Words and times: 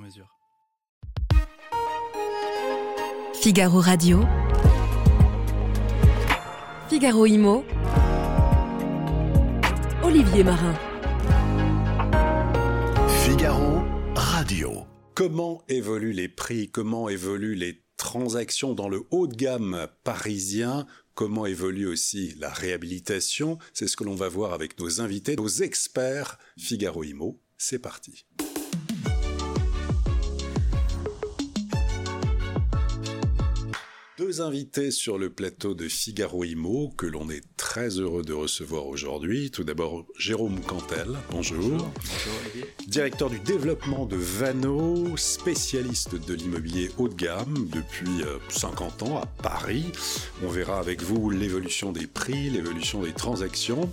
mesure. 0.00 0.28
Figaro 3.34 3.80
Radio. 3.80 4.20
Figaro 6.88 7.26
Imo. 7.26 7.64
Olivier 10.02 10.44
Marin. 10.44 10.74
Figaro 13.24 13.82
Radio. 14.14 14.84
Comment 15.14 15.62
évoluent 15.68 16.12
les 16.12 16.28
prix? 16.28 16.70
Comment 16.70 17.08
évoluent 17.08 17.54
les 17.54 17.82
transactions 17.96 18.74
dans 18.74 18.88
le 18.88 19.04
haut 19.10 19.26
de 19.26 19.36
gamme 19.36 19.86
parisien? 20.04 20.86
Comment 21.14 21.46
évolue 21.46 21.86
aussi 21.86 22.34
la 22.38 22.48
réhabilitation? 22.48 23.58
C'est 23.72 23.86
ce 23.86 23.96
que 23.96 24.04
l'on 24.04 24.14
va 24.14 24.28
voir 24.28 24.52
avec 24.52 24.78
nos 24.80 25.00
invités, 25.00 25.36
nos 25.36 25.48
experts 25.48 26.38
Figaro 26.58 27.04
Imo. 27.04 27.40
C'est 27.56 27.78
parti. 27.78 28.26
Invités 34.40 34.90
sur 34.90 35.18
le 35.18 35.28
plateau 35.28 35.74
de 35.74 35.86
Figaro 35.86 36.44
Imo 36.44 36.90
que 36.96 37.04
l'on 37.04 37.28
est 37.28 37.44
très 37.58 37.98
heureux 37.98 38.22
de 38.22 38.32
recevoir 38.32 38.86
aujourd'hui. 38.86 39.50
Tout 39.50 39.64
d'abord, 39.64 40.06
Jérôme 40.18 40.60
Cantel, 40.60 41.08
bonjour. 41.30 41.60
Bonjour, 41.60 41.92
Directeur 42.86 43.28
du 43.28 43.38
développement 43.38 44.06
de 44.06 44.16
Vano, 44.16 45.16
spécialiste 45.16 46.14
de 46.14 46.34
l'immobilier 46.34 46.90
haut 46.96 47.08
de 47.08 47.14
gamme 47.14 47.68
depuis 47.70 48.22
50 48.48 49.02
ans 49.02 49.18
à 49.18 49.26
Paris. 49.26 49.84
On 50.42 50.48
verra 50.48 50.78
avec 50.78 51.02
vous 51.02 51.28
l'évolution 51.30 51.92
des 51.92 52.06
prix, 52.06 52.48
l'évolution 52.50 53.02
des 53.02 53.12
transactions. 53.12 53.90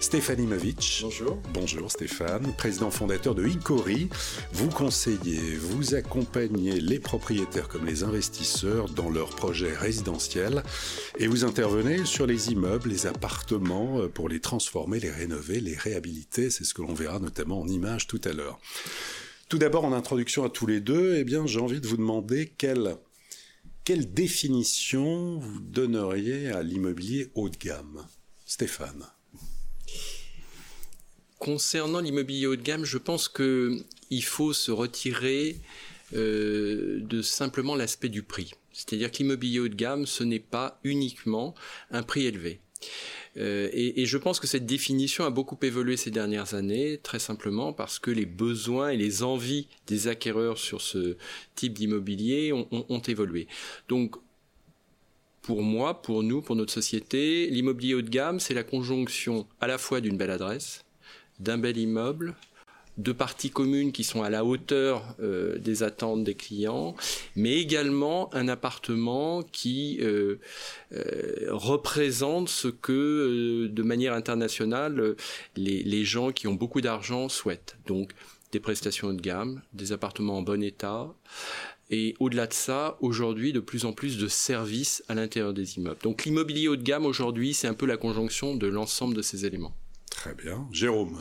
Stéphane 0.00 0.42
Imovic. 0.42 1.00
Bonjour. 1.02 1.38
Bonjour 1.54 1.90
Stéphane, 1.90 2.52
président 2.58 2.90
fondateur 2.90 3.36
de 3.36 3.46
Icori. 3.46 4.08
Vous 4.52 4.68
conseillez, 4.68 5.54
vous 5.56 5.94
accompagnez 5.94 6.80
les 6.80 6.98
propriétaires 6.98 7.68
comme 7.68 7.86
les 7.86 8.02
investisseurs 8.02 8.88
dans 8.88 9.10
leurs 9.10 9.30
projets 9.30 9.76
résidentiels 9.82 10.62
et 11.18 11.26
vous 11.26 11.44
intervenez 11.44 12.04
sur 12.06 12.26
les 12.26 12.50
immeubles, 12.50 12.88
les 12.88 13.06
appartements 13.06 14.00
euh, 14.00 14.08
pour 14.08 14.28
les 14.28 14.40
transformer, 14.40 15.00
les 15.00 15.10
rénover, 15.10 15.60
les 15.60 15.76
réhabiliter. 15.76 16.50
C'est 16.50 16.64
ce 16.64 16.72
que 16.72 16.82
l'on 16.82 16.94
verra 16.94 17.18
notamment 17.18 17.60
en 17.60 17.68
images 17.68 18.06
tout 18.06 18.20
à 18.24 18.32
l'heure. 18.32 18.58
Tout 19.48 19.58
d'abord, 19.58 19.84
en 19.84 19.92
introduction 19.92 20.44
à 20.44 20.48
tous 20.48 20.66
les 20.66 20.80
deux, 20.80 21.16
eh 21.16 21.24
bien, 21.24 21.46
j'ai 21.46 21.60
envie 21.60 21.80
de 21.80 21.86
vous 21.86 21.98
demander 21.98 22.50
quelle, 22.56 22.96
quelle 23.84 24.14
définition 24.14 25.38
vous 25.38 25.60
donneriez 25.60 26.48
à 26.48 26.62
l'immobilier 26.62 27.30
haut 27.34 27.50
de 27.50 27.58
gamme? 27.58 28.06
Stéphane. 28.46 29.04
Concernant 31.38 32.00
l'immobilier 32.00 32.46
haut 32.46 32.56
de 32.56 32.62
gamme, 32.62 32.84
je 32.84 32.98
pense 32.98 33.28
que 33.28 33.76
il 34.10 34.24
faut 34.24 34.52
se 34.52 34.70
retirer 34.70 35.58
euh, 36.14 37.00
de 37.00 37.22
simplement 37.22 37.74
l'aspect 37.74 38.10
du 38.10 38.22
prix. 38.22 38.52
C'est-à-dire 38.72 39.10
que 39.10 39.18
l'immobilier 39.18 39.60
haut 39.60 39.68
de 39.68 39.74
gamme, 39.74 40.06
ce 40.06 40.24
n'est 40.24 40.38
pas 40.38 40.80
uniquement 40.84 41.54
un 41.90 42.02
prix 42.02 42.26
élevé. 42.26 42.60
Euh, 43.38 43.70
et, 43.72 44.04
je 44.04 44.18
pense 44.18 44.40
que 44.40 44.46
cette 44.46 44.66
définition 44.66 45.24
a 45.24 45.30
beaucoup 45.30 45.58
évolué 45.62 45.96
ces 45.96 46.10
dernières 46.10 46.54
années, 46.54 46.98
très 47.02 47.18
simplement 47.18 47.72
parce 47.72 47.98
que 47.98 48.10
les 48.10 48.26
besoins 48.26 48.90
et 48.90 48.96
les 48.96 49.22
envies 49.22 49.68
des 49.86 50.08
acquéreurs 50.08 50.58
sur 50.58 50.80
ce 50.82 51.16
type 51.54 51.72
d'immobilier 51.72 52.52
ont 52.52 53.02
évolué. 53.06 53.46
Donc, 53.88 54.16
pour 55.40 55.62
moi, 55.62 56.02
pour 56.02 56.22
nous, 56.22 56.40
pour 56.40 56.56
notre 56.56 56.72
société, 56.72 57.48
l'immobilier 57.48 57.94
haut 57.94 58.02
de 58.02 58.10
gamme, 58.10 58.38
c'est 58.38 58.54
la 58.54 58.64
conjonction 58.64 59.46
à 59.60 59.66
la 59.66 59.78
fois 59.78 60.00
d'une 60.00 60.16
belle 60.16 60.30
adresse, 60.30 60.84
d'un 61.40 61.58
bel 61.58 61.76
immeuble, 61.78 62.36
de 62.98 63.12
parties 63.12 63.50
communes 63.50 63.92
qui 63.92 64.04
sont 64.04 64.22
à 64.22 64.30
la 64.30 64.44
hauteur 64.44 65.14
euh, 65.20 65.58
des 65.58 65.82
attentes 65.82 66.24
des 66.24 66.34
clients, 66.34 66.94
mais 67.36 67.58
également 67.58 68.32
un 68.34 68.48
appartement 68.48 69.42
qui 69.42 69.98
euh, 70.02 70.36
euh, 70.92 71.46
représente 71.50 72.48
ce 72.48 72.68
que, 72.68 73.66
de 73.66 73.82
manière 73.82 74.12
internationale, 74.12 75.16
les, 75.56 75.82
les 75.82 76.04
gens 76.04 76.32
qui 76.32 76.46
ont 76.48 76.54
beaucoup 76.54 76.80
d'argent 76.80 77.28
souhaitent. 77.28 77.76
Donc 77.86 78.12
des 78.52 78.60
prestations 78.60 79.08
haut 79.08 79.12
de 79.14 79.22
gamme, 79.22 79.62
des 79.72 79.92
appartements 79.92 80.36
en 80.36 80.42
bon 80.42 80.62
état, 80.62 81.14
et 81.90 82.14
au-delà 82.20 82.46
de 82.46 82.52
ça, 82.52 82.96
aujourd'hui, 83.00 83.52
de 83.52 83.60
plus 83.60 83.84
en 83.84 83.92
plus 83.92 84.18
de 84.18 84.28
services 84.28 85.02
à 85.08 85.14
l'intérieur 85.14 85.54
des 85.54 85.76
immeubles. 85.78 86.00
Donc 86.02 86.24
l'immobilier 86.24 86.68
haut 86.68 86.76
de 86.76 86.82
gamme, 86.82 87.06
aujourd'hui, 87.06 87.54
c'est 87.54 87.68
un 87.68 87.74
peu 87.74 87.86
la 87.86 87.96
conjonction 87.96 88.54
de 88.54 88.66
l'ensemble 88.66 89.14
de 89.14 89.22
ces 89.22 89.46
éléments. 89.46 89.74
Très 90.10 90.34
bien. 90.34 90.68
Jérôme. 90.72 91.18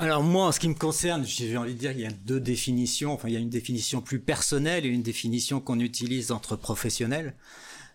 Alors 0.00 0.22
moi, 0.22 0.46
en 0.46 0.52
ce 0.52 0.58
qui 0.58 0.68
me 0.70 0.74
concerne, 0.74 1.26
j'ai 1.26 1.58
envie 1.58 1.74
de 1.74 1.78
dire 1.78 1.90
qu'il 1.90 2.00
y 2.00 2.06
a 2.06 2.10
deux 2.10 2.40
définitions. 2.40 3.12
Enfin, 3.12 3.28
il 3.28 3.34
y 3.34 3.36
a 3.36 3.40
une 3.40 3.50
définition 3.50 4.00
plus 4.00 4.18
personnelle 4.18 4.86
et 4.86 4.88
une 4.88 5.02
définition 5.02 5.60
qu'on 5.60 5.78
utilise 5.78 6.32
entre 6.32 6.56
professionnels. 6.56 7.34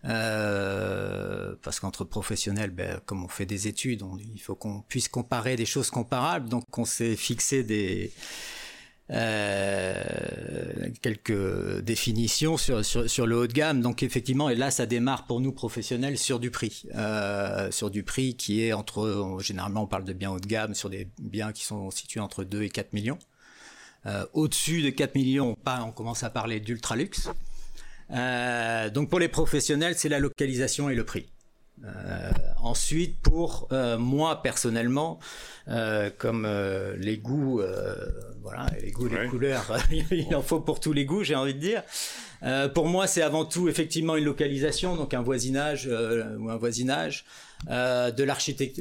Euh, 0.03 1.55
parce 1.63 1.79
qu'entre 1.79 2.03
professionnels, 2.03 2.69
ben, 2.69 2.99
comme 3.07 3.23
on 3.23 3.27
fait 3.27 3.47
des 3.47 3.67
études, 3.67 4.03
il 4.35 4.39
faut 4.39 4.53
qu'on 4.53 4.81
puisse 4.81 5.07
comparer 5.07 5.55
des 5.55 5.65
choses 5.65 5.89
comparables. 5.89 6.47
Donc 6.47 6.77
on 6.77 6.85
s'est 6.85 7.15
fixé 7.15 7.63
des 7.63 8.13
euh, 9.11 9.93
quelques 11.01 11.81
définitions 11.81 12.57
sur, 12.57 12.83
sur, 12.83 13.09
sur, 13.09 13.27
le 13.27 13.37
haut 13.37 13.47
de 13.47 13.53
gamme. 13.53 13.81
Donc 13.81 14.03
effectivement, 14.03 14.49
et 14.49 14.55
là, 14.55 14.71
ça 14.71 14.85
démarre 14.85 15.25
pour 15.25 15.41
nous 15.41 15.51
professionnels 15.51 16.17
sur 16.17 16.39
du 16.39 16.51
prix, 16.51 16.85
euh, 16.95 17.69
sur 17.71 17.91
du 17.91 18.03
prix 18.03 18.35
qui 18.35 18.63
est 18.63 18.73
entre, 18.73 19.37
généralement, 19.41 19.83
on 19.83 19.87
parle 19.87 20.05
de 20.05 20.13
biens 20.13 20.31
haut 20.31 20.39
de 20.39 20.47
gamme 20.47 20.73
sur 20.73 20.89
des 20.89 21.07
biens 21.19 21.51
qui 21.51 21.65
sont 21.65 21.91
situés 21.91 22.19
entre 22.19 22.43
2 22.43 22.63
et 22.63 22.69
4 22.69 22.93
millions. 22.93 23.19
Euh, 24.05 24.25
Au-dessus 24.33 24.81
de 24.81 24.89
4 24.89 25.15
millions, 25.15 25.55
on, 25.65 25.71
on 25.83 25.91
commence 25.91 26.23
à 26.23 26.29
parler 26.29 26.59
d'ultra 26.59 26.95
luxe. 26.95 27.29
Euh, 28.11 28.89
donc 28.89 29.09
pour 29.09 29.19
les 29.19 29.29
professionnels, 29.29 29.95
c'est 29.97 30.09
la 30.09 30.19
localisation 30.19 30.89
et 30.89 30.95
le 30.95 31.05
prix. 31.05 31.27
Euh, 31.83 32.31
ensuite, 32.61 33.19
pour 33.19 33.67
euh, 33.71 33.97
moi 33.97 34.41
personnellement, 34.41 35.19
euh, 35.67 36.09
comme 36.15 36.45
euh, 36.45 36.95
les 36.97 37.17
goûts, 37.17 37.59
euh, 37.59 37.95
voilà, 38.41 38.67
les 38.81 38.91
goûts, 38.91 39.07
ouais. 39.07 39.23
les 39.23 39.29
couleurs, 39.29 39.77
il 40.11 40.33
en 40.35 40.41
faut 40.41 40.59
pour 40.59 40.79
tous 40.79 40.93
les 40.93 41.05
goûts, 41.05 41.23
j'ai 41.23 41.35
envie 41.35 41.53
de 41.53 41.59
dire. 41.59 41.83
pour 42.73 42.87
moi, 42.87 43.07
c'est 43.07 43.21
avant 43.21 43.45
tout 43.45 43.67
effectivement 43.67 44.15
une 44.15 44.25
localisation, 44.25 44.95
donc 44.95 45.13
un 45.13 45.21
voisinage 45.21 45.87
ou 45.87 46.49
un 46.49 46.57
voisinage, 46.57 47.25
de 47.67 48.23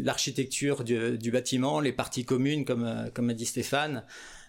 l'architecture 0.03 0.84
du, 0.84 1.19
du, 1.19 1.31
bâtiment, 1.31 1.81
les 1.81 1.93
parties 1.93 2.25
communes, 2.25 2.65
comme 2.65 3.11
comme 3.15 3.31
a 3.31 3.34
dit 3.34 3.47
Stéphane. 3.47 4.05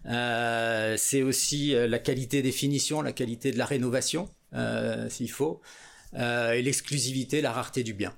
c'est 0.06 1.24
aussi 1.24 1.74
la 1.74 2.00
qualité 2.00 2.42
des 2.42 2.52
finitions, 2.52 3.02
la 3.02 3.14
qualité 3.14 3.52
de 3.52 3.58
la 3.58 3.66
rénovation, 3.66 4.28
s'il 5.10 5.32
faut, 5.32 5.62
et 6.18 6.62
l'exclusivité, 6.62 7.42
la 7.42 7.54
rareté 7.54 7.84
du 7.84 7.94
bien. 7.94 8.14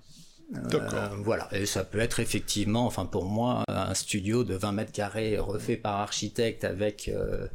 Euh, 0.55 1.09
voilà, 1.23 1.49
et 1.51 1.65
ça 1.65 1.83
peut 1.83 1.99
être 1.99 2.19
effectivement, 2.19 2.85
enfin 2.85 3.05
pour 3.05 3.25
moi, 3.25 3.63
un 3.67 3.93
studio 3.93 4.43
de 4.43 4.55
20 4.55 4.71
mètres 4.71 4.91
carrés 4.91 5.37
refait 5.37 5.75
par 5.75 5.99
architecte 5.99 6.63
avec 6.63 7.09
euh, 7.09 7.47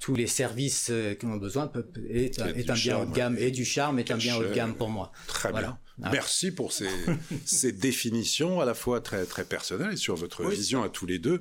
tous 0.00 0.14
les 0.14 0.26
services 0.26 0.90
qu'on 1.20 1.34
a 1.34 1.38
besoin 1.38 1.68
peut, 1.68 1.86
est, 2.10 2.38
est 2.38 2.70
un 2.70 2.74
bien 2.74 2.98
haut 2.98 3.06
de 3.06 3.14
gamme 3.14 3.36
et 3.38 3.50
du 3.50 3.64
charme 3.64 4.00
est 4.00 4.10
un 4.10 4.16
bien 4.16 4.36
haut 4.36 4.42
de 4.42 4.52
gamme 4.52 4.74
pour 4.74 4.88
moi. 4.88 5.12
Très 5.28 5.50
voilà. 5.50 5.68
bien. 5.68 5.78
Ah. 6.02 6.10
Merci 6.12 6.50
pour 6.50 6.72
ces, 6.72 6.90
ces 7.44 7.72
définitions 7.72 8.60
à 8.60 8.64
la 8.64 8.74
fois 8.74 9.00
très 9.00 9.24
très 9.24 9.44
personnelles 9.44 9.92
et 9.92 9.96
sur 9.96 10.16
votre 10.16 10.44
oui. 10.44 10.54
vision 10.54 10.82
à 10.82 10.88
tous 10.88 11.06
les 11.06 11.18
deux. 11.18 11.40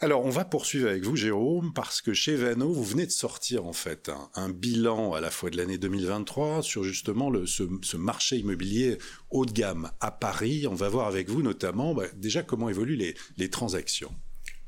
Alors, 0.00 0.24
on 0.24 0.30
va 0.30 0.44
poursuivre 0.44 0.88
avec 0.88 1.04
vous, 1.04 1.16
Jérôme, 1.16 1.72
parce 1.72 2.02
que 2.02 2.12
chez 2.12 2.36
Vano, 2.36 2.70
vous 2.70 2.84
venez 2.84 3.06
de 3.06 3.10
sortir 3.10 3.64
en 3.64 3.72
fait 3.72 4.10
un, 4.34 4.50
bilan 4.50 5.14
à 5.14 5.20
la 5.20 5.30
fois 5.30 5.48
de 5.48 5.56
l'année 5.56 5.78
2023 5.78 6.62
sur 6.62 6.84
justement 6.84 7.32
ce, 7.46 7.96
marché 7.96 8.36
immobilier 8.36 8.98
haut 9.30 9.46
de 9.46 9.52
gamme 9.52 9.90
à 10.00 10.10
Paris. 10.10 10.66
On 10.66 10.74
va 10.74 10.90
voir 10.90 11.06
avec 11.06 11.30
vous 11.30 11.42
notamment 11.42 11.94
bah, 11.94 12.04
déjà 12.14 12.42
comment 12.42 12.68
évoluent 12.68 13.14
les 13.36 13.50
transactions. 13.50 14.14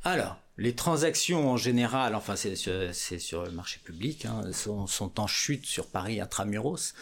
Alors, 0.02 0.38
les 0.58 0.74
transactions 0.74 1.48
en 1.48 1.56
général, 1.56 2.16
enfin 2.16 2.34
c'est 2.34 2.56
sur, 2.56 3.44
le 3.44 3.50
marché 3.52 3.80
public, 3.82 4.26
hein, 4.26 4.42
sont, 4.52 4.88
sont, 4.88 5.20
en 5.20 5.28
chute 5.28 5.64
sur 5.64 5.86
Paris 5.86 6.20
intramuros. 6.20 6.94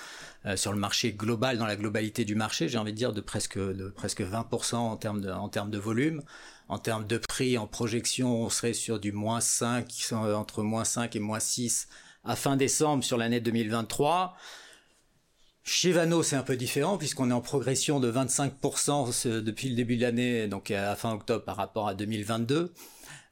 Euh, 0.45 0.57
sur 0.57 0.73
le 0.73 0.79
marché 0.79 1.13
global, 1.13 1.59
dans 1.59 1.67
la 1.67 1.75
globalité 1.75 2.25
du 2.25 2.37
marché, 2.37 2.69
j'ai 2.69 2.79
envie 2.79 2.93
de 2.93 2.97
dire 2.99 3.13
de 3.13 3.21
presque, 3.21 3.59
de 3.59 3.89
presque 3.89 4.21
20% 4.21 4.77
en 4.77 4.97
termes 4.97 5.21
de, 5.21 5.31
en 5.31 5.49
termes 5.49 5.71
de 5.71 5.79
volume. 5.79 6.23
En 6.69 6.79
termes 6.79 7.07
de 7.07 7.19
prix, 7.19 7.59
en 7.59 7.67
projection, 7.67 8.43
on 8.43 8.51
serait 8.51 8.75
sur 8.75 9.01
du 9.01 9.11
moins 9.11 9.41
5, 9.41 9.89
entre 10.13 10.63
moins 10.63 10.85
5 10.85 11.17
et 11.17 11.21
moins 11.21 11.41
6 11.41 11.89
à 12.25 12.37
fin 12.37 12.57
décembre 12.57 13.05
sur 13.05 13.17
l'année 13.17 13.41
2023. 13.41 14.37
Chez 15.63 15.93
Vano, 15.93 16.23
c'est 16.23 16.37
un 16.37 16.43
peu 16.43 16.57
différent 16.57 16.99
puisqu'on 16.99 17.31
est 17.31 17.35
en 17.35 17.41
progression 17.41 18.01
de 18.01 18.11
25% 18.13 19.41
depuis 19.41 19.69
le 19.71 19.77
début 19.77 19.97
de 19.97 20.03
l'année, 20.03 20.47
donc 20.47 20.71
à 20.71 20.95
fin 20.95 21.13
octobre 21.13 21.45
par 21.45 21.57
rapport 21.57 21.89
à 21.89 21.95
2022. 21.95 22.73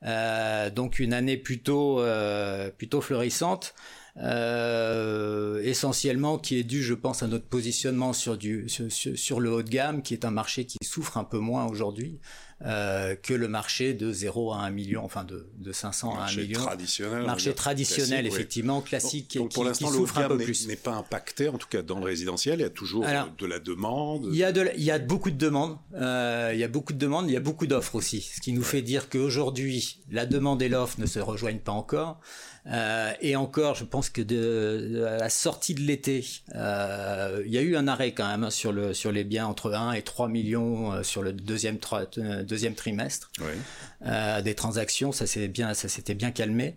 Euh, 0.05 0.71
donc 0.71 0.99
une 0.99 1.12
année 1.12 1.37
plutôt 1.37 2.01
euh, 2.01 2.71
plutôt 2.71 3.01
florissante. 3.01 3.75
Euh, 4.17 5.61
essentiellement 5.65 6.39
qui 6.39 6.56
est 6.56 6.62
dû, 6.62 6.85
je 6.85 6.95
pense, 6.95 7.25
à 7.25 7.27
notre 7.27 7.47
positionnement 7.47 8.12
sur, 8.12 8.39
du, 8.39 8.69
sur, 8.69 9.41
le 9.41 9.51
haut 9.51 9.62
de 9.65 9.69
gamme, 9.69 10.03
qui 10.03 10.15
est 10.15 10.25
un 10.25 10.31
marché 10.31 10.67
qui 10.67 10.79
souffre 10.85 11.17
un 11.17 11.25
peu 11.25 11.39
moins 11.39 11.67
aujourd'hui 11.67 12.21
euh, 12.65 13.15
que 13.15 13.35
le 13.35 13.49
marché 13.49 13.93
de 13.93 14.11
0 14.11 14.53
à 14.53 14.59
1 14.61 14.71
million, 14.71 15.05
enfin 15.05 15.25
de, 15.25 15.49
de 15.59 15.73
500 15.73 16.19
à 16.19 16.25
1 16.31 16.37
million. 16.37 16.61
Traditionnel, 16.61 17.23
marché 17.25 17.55
traditionnel, 17.55 18.27
effectivement, 18.27 18.81
classique, 18.81 19.37
donc, 19.37 19.53
pour 19.53 19.65
l'instant, 19.65 19.91
le 19.91 20.67
n'est 20.69 20.77
pas 20.77 20.93
impacté, 20.93 21.49
en 21.49 21.59
tout 21.59 21.69
cas 21.69 21.83
dans 21.83 21.99
le 21.99 22.07
résidentiel, 22.07 22.61
il 22.61 22.63
y 22.63 22.67
a 22.67 22.71
toujours 22.71 23.05
de 23.39 23.47
la 23.47 23.59
demande. 23.59 24.29
Il 24.31 24.37
y 24.37 24.45
a, 24.45 24.53
de, 24.53 24.71
il 24.77 24.83
y 24.83 24.91
a 24.91 24.99
beaucoup 24.99 25.31
de 25.31 25.37
demandes, 25.37 25.77
euh, 25.95 26.53
il 26.55 26.59
y 26.59 26.65
a 26.65 26.69
beaucoup 26.69 26.93
de 26.93 26.99
demandes, 26.99 27.29
il 27.29 27.35
y 27.35 27.37
a 27.37 27.41
beaucoup 27.41 27.67
d'offres 27.67 27.97
aussi, 27.97 28.23
ce 28.23 28.41
qui 28.41 28.53
nous 28.53 28.63
fait 28.63 28.83
dire 28.83 29.09
qu'aujourd'hui, 29.09 29.99
la 30.11 30.27
demande 30.27 30.63
et 30.63 30.69
l'offre 30.69 30.99
ne 31.01 31.07
se 31.07 31.19
rejoignent 31.19 31.59
pas 31.59 31.73
encore. 31.73 32.21
Euh, 32.67 33.13
et 33.21 33.37
encore, 33.37 33.75
je 33.75 33.85
pense 33.85 34.09
que 34.09 34.23
de, 34.23 35.05
à 35.07 35.19
la 35.19 35.29
sortie 35.29 35.75
de 35.75 35.83
l'été, 35.83 36.25
euh, 36.55 37.43
il 37.45 37.53
y 37.53 37.59
a 37.59 37.61
eu 37.61 37.77
un 37.77 37.87
arrêt 37.89 38.13
quand 38.13 38.27
même 38.27 38.49
sur, 38.51 38.73
le, 38.73 38.95
sur 38.95 39.13
les 39.13 39.23
biens 39.23 39.47
entre 39.47 39.75
1 39.75 39.93
et 39.93 40.01
3 40.01 40.29
millions 40.29 41.03
sur 41.03 41.23
le 41.23 41.35
deuxième, 41.35 41.79
deuxième 42.55 42.75
trimestre. 42.75 43.31
Oui. 43.41 43.47
Euh, 44.06 44.43
des 44.43 44.55
transactions, 44.55 45.12
ça 45.12 45.27
s'est 45.27 45.49
bien, 45.49 45.75
ça 45.75 45.89
s'était 45.89 46.15
bien 46.15 46.31
calmé. 46.31 46.77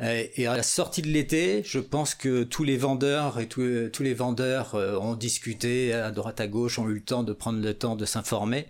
et 0.00 0.46
à 0.46 0.56
la 0.56 0.62
sortie 0.62 1.02
de 1.02 1.08
l'été, 1.08 1.62
je 1.64 1.78
pense 1.78 2.14
que 2.14 2.42
tous 2.42 2.64
les 2.64 2.76
vendeurs 2.76 3.40
et 3.40 3.46
tous, 3.46 3.88
tous 3.92 4.02
les 4.02 4.14
vendeurs 4.14 4.74
ont 4.74 5.14
discuté 5.14 5.92
à 5.92 6.10
droite 6.10 6.40
à 6.40 6.46
gauche, 6.46 6.78
ont 6.78 6.88
eu 6.88 6.94
le 6.94 7.04
temps 7.04 7.22
de 7.22 7.32
prendre 7.32 7.60
le 7.60 7.74
temps 7.74 7.96
de 7.96 8.04
s'informer, 8.04 8.66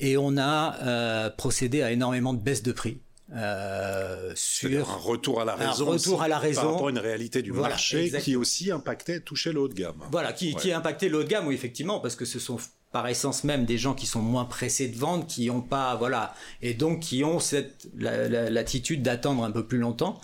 et 0.00 0.16
on 0.16 0.36
a 0.38 1.30
procédé 1.36 1.82
à 1.82 1.92
énormément 1.92 2.32
de 2.32 2.40
baisses 2.40 2.62
de 2.62 2.72
prix. 2.72 2.98
Euh, 3.32 4.32
sur 4.34 4.90
un 4.90 4.96
retour 4.96 5.40
à 5.40 5.44
la 5.46 5.54
raison, 5.54 5.88
un 5.88 5.92
retour 5.92 6.22
à 6.22 6.28
la 6.28 6.38
raison 6.38 6.60
par 6.60 6.70
rapport 6.72 6.86
à 6.88 6.90
une 6.90 6.98
réalité 6.98 7.40
du 7.40 7.52
marché 7.52 8.12
qui 8.20 8.36
aussi 8.36 8.70
impactait, 8.70 9.20
touchait 9.20 9.52
le 9.52 9.60
haut 9.60 9.68
de 9.68 9.74
gamme. 9.74 10.02
Voilà, 10.12 10.32
qui, 10.32 10.54
qui 10.54 10.70
a 10.72 10.78
impacté 10.78 11.08
le 11.08 11.18
haut 11.18 11.22
de 11.24 11.28
gamme, 11.28 11.46
oui 11.46 11.54
effectivement, 11.54 12.00
parce 12.00 12.16
que 12.16 12.26
ce 12.26 12.38
sont 12.38 12.58
par 12.94 13.08
essence 13.08 13.42
même 13.42 13.64
des 13.64 13.76
gens 13.76 13.92
qui 13.92 14.06
sont 14.06 14.22
moins 14.22 14.44
pressés 14.44 14.86
de 14.86 14.96
vendre, 14.96 15.26
qui 15.26 15.50
ont 15.50 15.62
pas, 15.62 15.96
voilà, 15.96 16.32
et 16.62 16.74
donc 16.74 17.00
qui 17.00 17.24
ont 17.24 17.40
cette 17.40 17.88
l'attitude 17.96 19.02
d'attendre 19.02 19.42
un 19.42 19.50
peu 19.50 19.66
plus 19.66 19.78
longtemps, 19.78 20.20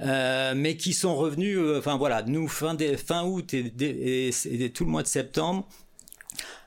euh, 0.00 0.52
mais 0.56 0.76
qui 0.76 0.94
sont 0.94 1.14
revenus, 1.14 1.56
euh, 1.56 1.78
enfin 1.78 1.96
voilà, 1.96 2.24
nous 2.24 2.48
fin, 2.48 2.74
des, 2.74 2.96
fin 2.96 3.22
août 3.22 3.54
et, 3.54 3.72
et, 3.78 4.30
et, 4.64 4.70
tout 4.72 4.84
le 4.84 4.90
mois 4.90 5.04
de 5.04 5.06
septembre, 5.06 5.68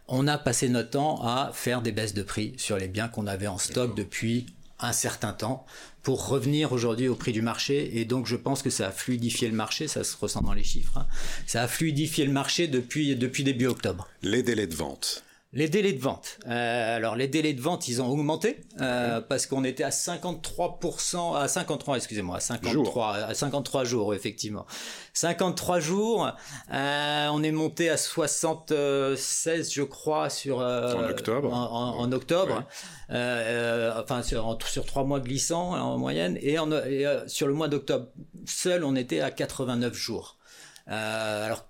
on 0.07 0.25
a 0.25 0.37
passé 0.37 0.69
notre 0.69 0.91
temps 0.91 1.21
à 1.21 1.51
faire 1.53 1.81
des 1.81 1.91
baisses 1.91 2.13
de 2.13 2.23
prix 2.23 2.53
sur 2.55 2.77
les 2.77 2.87
biens 2.87 3.09
qu'on 3.09 3.27
avait 3.27 3.47
en 3.47 3.57
stock 3.57 3.93
depuis 3.93 4.45
un 4.79 4.93
certain 4.93 5.33
temps 5.33 5.65
pour 6.01 6.29
revenir 6.29 6.71
aujourd'hui 6.71 7.09
au 7.09 7.15
prix 7.15 7.33
du 7.33 7.41
marché. 7.41 7.99
Et 7.99 8.05
donc, 8.05 8.25
je 8.25 8.37
pense 8.37 8.63
que 8.63 8.69
ça 8.69 8.87
a 8.87 8.91
fluidifié 8.91 9.49
le 9.49 9.55
marché, 9.55 9.89
ça 9.89 10.05
se 10.05 10.15
ressent 10.15 10.41
dans 10.41 10.53
les 10.53 10.63
chiffres. 10.63 10.97
Hein. 10.97 11.07
Ça 11.45 11.61
a 11.61 11.67
fluidifié 11.67 12.25
le 12.25 12.31
marché 12.31 12.69
depuis, 12.69 13.17
depuis 13.17 13.43
début 13.43 13.67
octobre. 13.67 14.07
Les 14.23 14.43
délais 14.43 14.67
de 14.67 14.75
vente 14.75 15.25
les 15.53 15.67
délais 15.67 15.91
de 15.91 15.99
vente. 15.99 16.39
Euh, 16.47 16.95
alors 16.95 17.15
les 17.15 17.27
délais 17.27 17.53
de 17.53 17.61
vente, 17.61 17.87
ils 17.89 18.01
ont 18.01 18.07
augmenté 18.07 18.61
euh, 18.79 19.19
parce 19.19 19.45
qu'on 19.47 19.65
était 19.65 19.83
à 19.83 19.89
53%, 19.89 21.37
à 21.37 21.47
53, 21.47 21.97
excusez-moi, 21.97 22.37
à 22.37 22.39
53, 22.39 23.15
à 23.15 23.33
53 23.33 23.83
jours 23.83 24.13
effectivement. 24.13 24.65
53 25.13 25.79
jours, 25.81 26.31
euh, 26.73 27.27
on 27.33 27.43
est 27.43 27.51
monté 27.51 27.89
à 27.89 27.97
76, 27.97 29.73
je 29.73 29.83
crois, 29.83 30.29
sur 30.29 30.59
en 30.59 31.09
octobre. 31.09 31.53
En, 31.53 32.11
octobre, 32.13 32.63
enfin 33.09 34.23
sur, 34.23 34.57
sur 34.65 34.85
trois 34.85 35.03
mois 35.03 35.19
glissants 35.19 35.73
en 35.73 35.97
moyenne, 35.97 36.37
et, 36.41 36.59
en, 36.59 36.71
et 36.71 37.05
sur 37.27 37.47
le 37.47 37.53
mois 37.53 37.67
d'octobre 37.67 38.07
seul, 38.45 38.85
on 38.85 38.95
était 38.95 39.19
à 39.19 39.31
89 39.31 39.93
jours. 39.93 40.37
alors 40.87 41.65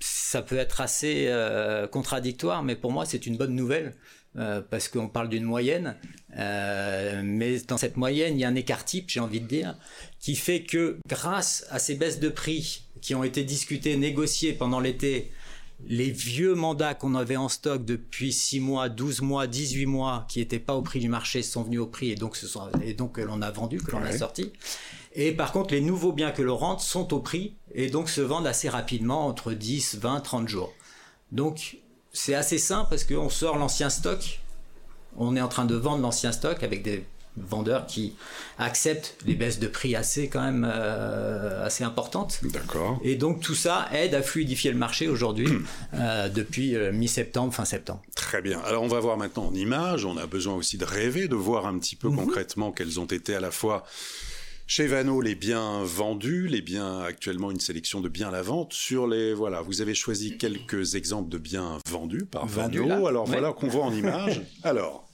ça 0.00 0.42
peut 0.42 0.58
être 0.58 0.80
assez 0.80 1.26
euh, 1.28 1.86
contradictoire, 1.86 2.62
mais 2.62 2.76
pour 2.76 2.92
moi 2.92 3.04
c'est 3.06 3.26
une 3.26 3.36
bonne 3.36 3.54
nouvelle. 3.54 3.94
Euh, 4.36 4.62
parce 4.62 4.86
qu'on 4.86 5.08
parle 5.08 5.28
d'une 5.28 5.42
moyenne, 5.42 5.96
euh, 6.38 7.20
mais 7.24 7.58
dans 7.62 7.76
cette 7.76 7.96
moyenne, 7.96 8.36
il 8.36 8.40
y 8.40 8.44
a 8.44 8.48
un 8.48 8.54
écart 8.54 8.84
type, 8.84 9.10
j'ai 9.10 9.18
envie 9.18 9.40
de 9.40 9.48
dire, 9.48 9.76
qui 10.20 10.36
fait 10.36 10.62
que 10.62 10.98
grâce 11.08 11.66
à 11.68 11.80
ces 11.80 11.96
baisses 11.96 12.20
de 12.20 12.28
prix 12.28 12.84
qui 13.00 13.16
ont 13.16 13.24
été 13.24 13.42
discutées, 13.42 13.96
négociées 13.96 14.52
pendant 14.52 14.78
l'été, 14.78 15.32
les 15.84 16.12
vieux 16.12 16.54
mandats 16.54 16.94
qu'on 16.94 17.16
avait 17.16 17.34
en 17.34 17.48
stock 17.48 17.84
depuis 17.84 18.32
6 18.32 18.60
mois, 18.60 18.88
12 18.88 19.22
mois, 19.22 19.48
18 19.48 19.86
mois, 19.86 20.26
qui 20.28 20.38
n'étaient 20.38 20.60
pas 20.60 20.76
au 20.76 20.82
prix 20.82 21.00
du 21.00 21.08
marché, 21.08 21.42
sont 21.42 21.64
venus 21.64 21.80
au 21.80 21.88
prix 21.88 22.12
et 22.12 22.14
donc, 22.14 22.36
ce 22.36 22.46
sont, 22.46 22.68
et 22.84 22.94
donc 22.94 23.18
l'on 23.18 23.42
a 23.42 23.50
vendu, 23.50 23.78
que 23.78 23.90
l'on 23.90 24.02
a 24.04 24.16
sorti. 24.16 24.52
Et 25.12 25.32
par 25.32 25.50
contre, 25.50 25.74
les 25.74 25.80
nouveaux 25.80 26.12
biens 26.12 26.30
que 26.30 26.42
l'on 26.42 26.56
rentre 26.56 26.82
sont 26.82 27.12
au 27.12 27.18
prix 27.18 27.56
et 27.74 27.90
donc 27.90 28.08
se 28.08 28.20
vendent 28.20 28.46
assez 28.46 28.68
rapidement, 28.68 29.26
entre 29.26 29.52
10, 29.52 29.98
20, 30.00 30.20
30 30.20 30.48
jours. 30.48 30.72
Donc, 31.32 31.78
c'est 32.12 32.34
assez 32.34 32.58
simple 32.58 32.88
parce 32.90 33.04
qu'on 33.04 33.30
sort 33.30 33.56
l'ancien 33.56 33.90
stock, 33.90 34.40
on 35.16 35.36
est 35.36 35.40
en 35.40 35.48
train 35.48 35.64
de 35.64 35.74
vendre 35.74 36.02
l'ancien 36.02 36.32
stock 36.32 36.62
avec 36.62 36.82
des 36.82 37.04
vendeurs 37.36 37.86
qui 37.86 38.14
acceptent 38.58 39.16
les 39.24 39.34
baisses 39.34 39.60
de 39.60 39.68
prix 39.68 39.94
assez 39.94 40.28
quand 40.28 40.42
même 40.42 40.68
euh, 40.70 41.64
assez 41.64 41.84
importantes. 41.84 42.40
D'accord. 42.42 42.98
Et 43.02 43.14
donc 43.14 43.40
tout 43.40 43.54
ça 43.54 43.88
aide 43.92 44.14
à 44.14 44.22
fluidifier 44.22 44.72
le 44.72 44.78
marché 44.78 45.08
aujourd'hui 45.08 45.46
hmm. 45.46 45.64
euh, 45.94 46.28
depuis 46.28 46.74
euh, 46.74 46.92
mi-septembre, 46.92 47.54
fin 47.54 47.64
septembre. 47.64 48.02
Très 48.16 48.42
bien. 48.42 48.60
Alors 48.60 48.82
on 48.82 48.88
va 48.88 49.00
voir 49.00 49.16
maintenant 49.16 49.46
en 49.46 49.54
images. 49.54 50.04
On 50.04 50.16
a 50.16 50.26
besoin 50.26 50.54
aussi 50.54 50.76
de 50.76 50.84
rêver, 50.84 51.28
de 51.28 51.36
voir 51.36 51.66
un 51.66 51.78
petit 51.78 51.96
peu 51.96 52.08
mhm. 52.08 52.16
concrètement 52.16 52.72
quels 52.72 52.98
ont 52.98 53.06
été 53.06 53.34
à 53.34 53.40
la 53.40 53.50
fois 53.50 53.84
chez 54.70 54.86
Vano, 54.86 55.20
les 55.20 55.34
biens 55.34 55.82
vendus, 55.82 56.46
les 56.46 56.62
biens 56.62 57.00
actuellement 57.00 57.50
une 57.50 57.58
sélection 57.58 58.00
de 58.00 58.08
biens 58.08 58.28
à 58.28 58.30
la 58.30 58.42
vente. 58.42 58.72
Sur 58.72 59.08
les 59.08 59.34
voilà, 59.34 59.62
vous 59.62 59.80
avez 59.80 59.94
choisi 59.94 60.38
quelques 60.38 60.94
exemples 60.94 61.28
de 61.28 61.38
biens 61.38 61.78
vendus 61.88 62.24
par 62.24 62.46
Vano. 62.46 63.04
Alors 63.08 63.26
voilà 63.26 63.52
qu'on 63.52 63.66
voit 63.66 63.84
en 63.84 63.92
image. 63.92 64.42
Alors. 64.62 65.08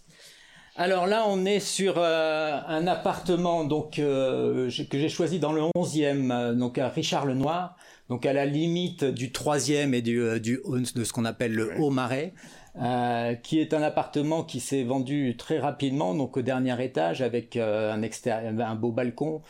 Alors 0.76 1.06
là, 1.06 1.24
on 1.26 1.46
est 1.46 1.58
sur 1.58 1.94
euh, 1.96 2.60
un 2.68 2.86
appartement 2.86 3.64
donc 3.64 3.98
euh, 3.98 4.70
que 4.90 4.98
j'ai 4.98 5.08
choisi 5.08 5.38
dans 5.38 5.54
le 5.54 5.62
11e, 5.74 6.30
euh, 6.30 6.54
donc 6.54 6.76
à 6.76 6.90
Richard 6.90 7.24
Lenoir, 7.24 7.78
donc 8.10 8.26
à 8.26 8.34
la 8.34 8.44
limite 8.44 9.04
du 9.04 9.28
3e 9.28 9.94
et 9.94 10.02
du, 10.02 10.38
du 10.38 10.60
de 10.94 11.04
ce 11.04 11.12
qu'on 11.14 11.24
appelle 11.24 11.54
le 11.54 11.80
Haut 11.80 11.88
Marais. 11.88 12.34
Euh, 12.78 13.34
qui 13.34 13.58
est 13.58 13.72
un 13.72 13.82
appartement 13.82 14.42
qui 14.42 14.60
s'est 14.60 14.82
vendu 14.82 15.34
très 15.38 15.58
rapidement, 15.58 16.14
donc 16.14 16.36
au 16.36 16.42
dernier 16.42 16.84
étage, 16.84 17.22
avec 17.22 17.56
euh, 17.56 17.90
un, 17.94 18.60
un 18.60 18.74
beau 18.74 18.92
balcon, 18.92 19.40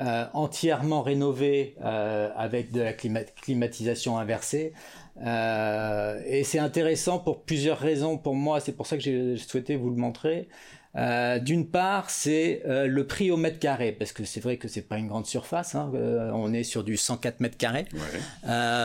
euh, 0.00 0.26
entièrement 0.34 1.00
rénové 1.00 1.76
avec 1.80 2.72
de 2.72 2.82
la 2.82 2.92
climatisation 2.92 4.18
inversée. 4.18 4.74
et 5.18 6.42
c'est 6.44 6.58
intéressant 6.58 7.18
pour 7.18 7.42
plusieurs 7.42 7.78
raisons 7.78 8.18
pour 8.18 8.34
moi, 8.34 8.60
c'est 8.60 8.72
pour 8.72 8.86
ça 8.86 8.96
que 8.96 9.02
j'ai 9.02 9.36
souhaité 9.38 9.76
vous 9.76 9.90
le 9.90 9.96
montrer. 9.96 10.48
D'une 11.42 11.66
part, 11.66 12.10
c'est 12.10 12.62
le 12.66 13.06
prix 13.06 13.30
au 13.30 13.36
mètre 13.36 13.58
carré, 13.60 13.92
parce 13.92 14.12
que 14.12 14.24
c'est 14.24 14.40
vrai 14.40 14.58
que 14.58 14.68
c'est 14.68 14.86
pas 14.86 14.98
une 14.98 15.08
grande 15.08 15.26
surface, 15.26 15.74
hein, 15.74 15.90
on 16.34 16.52
est 16.52 16.64
sur 16.64 16.84
du 16.84 16.96
104 16.96 17.40
mètres 17.40 17.56
carrés, 17.56 17.86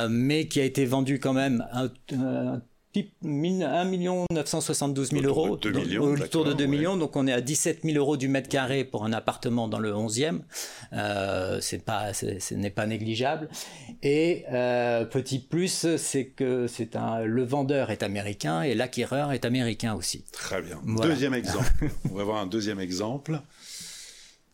mais 0.09 0.47
qui 0.47 0.61
a 0.61 0.63
été 0.63 0.85
vendu 0.85 1.19
quand 1.19 1.33
même 1.33 1.67
un, 1.73 1.89
un 2.15 2.61
1 2.95 3.05
972 4.31 5.11
000 5.11 5.23
euros, 5.25 5.49
autour 5.49 5.71
de 5.71 5.79
2 5.79 5.85
millions, 5.85 6.03
autour 6.03 6.45
de 6.45 6.53
2 6.53 6.65
millions, 6.65 6.97
donc 6.97 7.15
on 7.15 7.27
est 7.27 7.33
à 7.33 7.41
17 7.41 7.81
000 7.83 7.97
euros 7.97 8.17
du 8.17 8.27
mètre 8.27 8.49
carré 8.49 8.83
pour 8.83 9.05
un 9.05 9.13
appartement 9.13 9.67
dans 9.67 9.77
le 9.77 9.91
11e, 9.91 10.39
euh, 10.93 11.59
c'est 11.61 11.83
pas, 11.83 12.13
ce 12.13 12.53
n'est 12.55 12.71
pas 12.71 12.87
négligeable. 12.87 13.49
Et 14.01 14.45
euh, 14.51 15.05
petit 15.05 15.37
plus, 15.37 15.95
c'est 15.97 16.25
que 16.25 16.65
c'est 16.65 16.95
un, 16.95 17.19
le 17.25 17.43
vendeur 17.43 17.91
est 17.91 18.01
américain 18.01 18.63
et 18.63 18.73
l'acquéreur 18.73 19.33
est 19.33 19.45
américain 19.45 19.93
aussi. 19.93 20.25
Très 20.31 20.61
bien. 20.61 20.81
Deuxième 20.83 21.35
exemple. 21.35 21.89
on 22.11 22.15
va 22.15 22.23
voir 22.23 22.37
un 22.37 22.47
deuxième 22.47 22.79
exemple. 22.79 23.39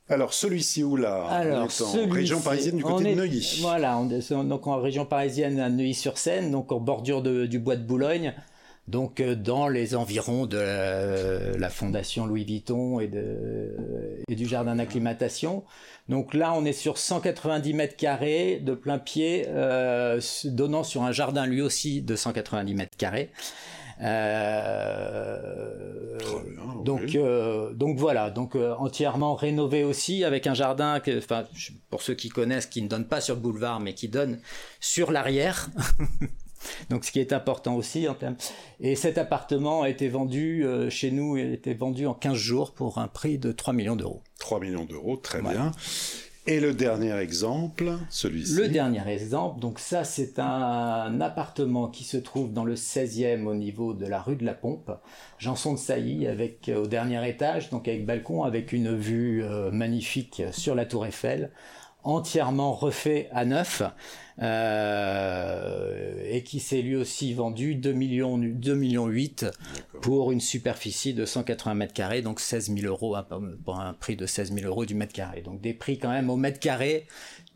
Alors 0.08 0.34
celui-ci 0.34 0.84
ou 0.84 0.98
là 0.98 1.26
Alors, 1.30 1.68
on 1.68 1.98
est 1.98 2.08
en 2.08 2.10
région 2.10 2.40
parisienne 2.40 2.78
du 2.78 2.84
côté 2.84 3.12
de 3.12 3.16
Neuilly. 3.16 3.60
Voilà, 3.62 3.98
on 3.98 4.10
est 4.10 4.32
donc 4.32 4.68
en 4.68 4.80
région 4.80 5.06
parisienne 5.06 5.60
à 5.60 5.70
Neuilly-sur-Seine, 5.70 6.52
donc 6.52 6.72
en 6.72 6.80
bordure 6.80 7.24
du 7.24 7.58
bois 7.58 7.76
de 7.76 7.84
Boulogne, 7.84 8.36
donc 8.88 9.20
euh, 9.20 9.36
dans 9.36 9.68
les 9.68 9.96
environs 9.96 10.46
de 10.46 11.58
la, 11.58 11.70
fondation 11.70 12.28
Louis 12.28 12.44
Vuitton 12.44 13.00
et, 13.00 13.08
de, 13.08 13.76
et 14.30 14.36
du 14.36 14.46
jardin 14.46 14.76
d'acclimatation. 14.76 15.64
Donc 16.08 16.36
là, 16.36 16.54
on 16.56 16.66
est 16.66 16.74
sur 16.74 17.00
190 17.00 17.74
mètres 17.74 17.96
carrés 17.96 18.60
de 18.64 18.76
plein 18.76 19.00
pied, 19.00 19.46
euh, 19.48 20.22
donnant 20.44 20.84
sur 20.84 21.02
un 21.02 21.12
jardin 21.12 21.48
lui 21.48 21.64
aussi 21.64 22.04
de 22.04 22.16
190 22.16 22.76
mètres 22.76 22.96
carrés. 22.96 23.32
Euh, 24.02 25.40
donc, 26.84 27.16
euh, 27.16 27.74
donc 27.74 27.98
voilà, 27.98 28.30
donc 28.30 28.56
euh, 28.56 28.75
entièrement 28.78 29.36
rénové 29.36 29.84
aussi 29.84 30.24
avec 30.24 30.48
un 30.48 30.54
jardin 30.54 31.00
que, 31.00 31.18
enfin, 31.18 31.46
pour 31.90 32.02
ceux 32.02 32.14
qui 32.14 32.30
connaissent, 32.30 32.68
qui 32.68 32.82
ne 32.82 32.88
donne 32.88 33.06
pas 33.08 33.22
sur 33.22 33.36
le 33.36 33.42
boulevard, 33.42 33.80
mais 33.80 33.94
qui 33.94 34.08
donne 34.08 34.40
sur 34.80 35.12
l'arrière. 35.12 35.70
donc 36.90 37.06
ce 37.06 37.12
qui 37.12 37.20
est 37.20 37.34
important 37.34 37.75
aussi 37.75 38.08
en 38.08 38.16
termes. 38.16 38.36
Et 38.80 38.96
cet 38.96 39.18
appartement 39.18 39.84
a 39.84 39.90
été 39.90 40.10
vendu 40.10 40.66
chez 40.90 41.12
nous, 41.12 41.38
il 41.38 41.48
a 41.48 41.54
été 41.54 41.74
vendu 41.74 42.06
en 42.08 42.14
15 42.14 42.36
jours 42.36 42.74
pour 42.74 42.98
un 42.98 43.08
prix 43.08 43.38
de 43.38 43.52
3 43.52 43.74
millions 43.74 43.96
d'euros. 43.96 44.22
3 44.40 44.60
millions 44.60 44.86
d'euros, 44.86 45.18
très 45.18 45.42
bien. 45.42 45.72
Et 46.48 46.60
le 46.60 46.75
dernier 46.75 47.18
exemple, 47.18 47.98
celui-ci. 48.12 48.54
Le 48.54 48.68
dernier 48.68 49.08
exemple, 49.08 49.60
donc 49.60 49.80
ça 49.80 50.04
c'est 50.04 50.38
un 50.38 51.20
appartement 51.20 51.88
qui 51.88 52.04
se 52.04 52.18
trouve 52.18 52.54
dans 52.54 52.66
le 52.66 52.75
16e 52.75 53.48
au 53.48 53.56
niveau 53.56 53.96
de 53.96 54.06
la 54.06 54.22
rue 54.22 54.36
de 54.36 54.46
la 54.46 54.54
Pompe, 54.54 54.92
Janson 55.40 55.74
de 55.74 55.80
Sailly, 55.80 56.28
avec 56.28 56.70
euh, 56.70 56.84
au 56.84 56.86
dernier 56.86 57.28
étage, 57.28 57.72
donc 57.72 57.88
avec 57.88 58.06
balcon, 58.06 58.44
avec 58.44 58.74
une 58.74 58.96
vue 58.96 59.44
euh, 59.44 59.72
magnifique 59.72 60.44
sur 60.52 60.75
la 60.75 60.86
Tour 60.86 61.08
Eiffel, 61.08 61.50
entièrement 62.04 62.74
refait 62.74 63.28
à 63.32 63.44
neuf 63.44 63.82
et 64.42 64.44
qui 66.44 66.60
s'est 66.60 66.82
lui 66.82 66.96
aussi 66.96 67.34
vendu 67.34 67.75
2 67.75 67.94
millions 67.94 68.38
2 68.38 68.75
millions 68.75 69.08
8 69.08 69.46
pour 70.01 70.32
une 70.32 70.42
superficie 70.42 71.13
de 71.13 71.25
180 71.25 71.74
mètres 71.74 71.94
carrés 71.94 72.22
donc 72.22 72.42
16 72.42 72.74
000 72.75 72.88
euros 72.88 73.15
pour 73.63 73.80
un 73.80 73.94
prix 73.94 74.18
de 74.18 74.25
16 74.25 74.54
000 74.54 74.68
euros 74.68 74.86
du 74.86 74.94
mètre 74.94 75.13
carré 75.13 75.42
donc 75.42 75.62
des 75.62 75.74
prix 75.74 75.98
quand 75.98 76.10
même 76.10 76.30
au 76.30 76.36
mètre 76.36 76.60
carré 76.60 77.08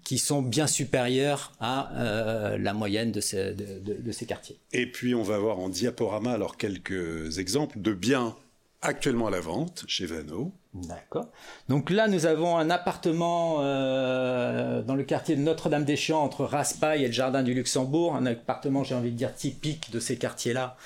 qui 0.10 0.18
sont 0.18 0.42
bien 0.42 0.66
supérieurs 0.66 1.52
à 1.60 1.94
euh, 1.98 2.58
la 2.58 2.74
moyenne 2.74 3.12
de 3.12 3.22
ces, 3.22 3.54
de, 3.54 4.02
de 4.02 4.12
ces 4.12 4.26
quartiers. 4.26 4.58
Et 4.72 4.88
puis 4.88 5.14
on 5.14 5.22
va 5.22 5.38
voir 5.38 5.60
en 5.60 5.70
diaporama 5.70 6.32
alors 6.32 6.58
quelques 6.58 7.38
exemples 7.38 7.80
de 7.80 7.94
biens 7.94 8.36
actuellement 8.82 9.28
à 9.28 9.32
la 9.32 9.42
vente 9.42 9.84
chez 9.88 10.06
Vano. 10.06 10.54
D'accord. 10.74 11.28
Donc 11.68 11.90
là, 11.90 12.08
nous 12.08 12.26
avons 12.26 12.58
un 12.58 12.70
appartement 12.70 13.58
euh, 13.60 14.82
dans 14.84 14.96
le 14.96 15.04
quartier 15.04 15.36
de 15.36 15.42
Notre-Dame-des-Champs 15.42 16.24
entre 16.24 16.46
Raspail 16.46 17.04
et 17.04 17.08
le 17.08 17.14
Jardin 17.14 17.44
du 17.44 17.54
Luxembourg, 17.54 18.16
un 18.16 18.26
appartement, 18.26 18.84
j'ai 18.84 18.96
envie 18.96 19.12
de 19.12 19.18
dire, 19.18 19.34
typique 19.34 19.92
de 19.92 20.00
ces 20.00 20.18
quartiers-là, 20.18 20.78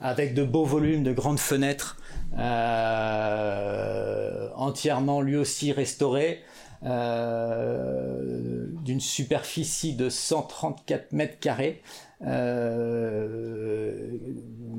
avec 0.00 0.34
de 0.34 0.44
beaux 0.44 0.64
volumes, 0.64 1.02
de 1.02 1.12
grandes 1.12 1.40
fenêtres, 1.40 1.98
euh, 2.38 4.48
entièrement 4.54 5.20
lui 5.20 5.36
aussi 5.36 5.72
restauré, 5.72 6.42
euh, 6.84 8.66
d'une 8.82 9.00
superficie 9.00 9.94
de 9.94 10.08
134 10.08 11.12
mètres 11.12 11.38
carrés. 11.38 11.82
Euh, 12.26 14.18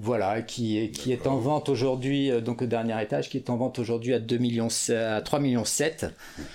voilà, 0.04 0.42
qui 0.42 0.78
est, 0.80 0.92
qui 0.92 1.14
est 1.14 1.28
en 1.28 1.38
vente 1.38 1.70
aujourd'hui, 1.70 2.30
euh, 2.30 2.42
donc 2.42 2.62
au 2.62 2.66
dernier 2.66 3.02
étage, 3.02 3.30
qui 3.30 3.38
est 3.38 3.50
en 3.50 3.56
vente 3.58 3.80
aujourd'hui 3.80 4.14
à 4.14 4.20
2 4.20 4.38
millions, 4.38 4.68
à 4.90 5.22
3 5.22 5.40
millions 5.40 5.66
7, 5.66 6.08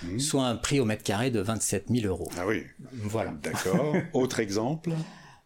mhm. 0.02 0.21
soit 0.21 0.45
un 0.45 0.57
prix 0.57 0.80
au 0.80 0.85
mètre 0.85 1.02
carré 1.02 1.30
de 1.30 1.40
27 1.40 1.87
000 1.88 2.07
euros. 2.07 2.28
Ah 2.38 2.47
oui. 2.47 2.64
Voilà. 2.92 3.33
D'accord. 3.42 3.95
Autre 4.12 4.40
exemple 4.40 4.90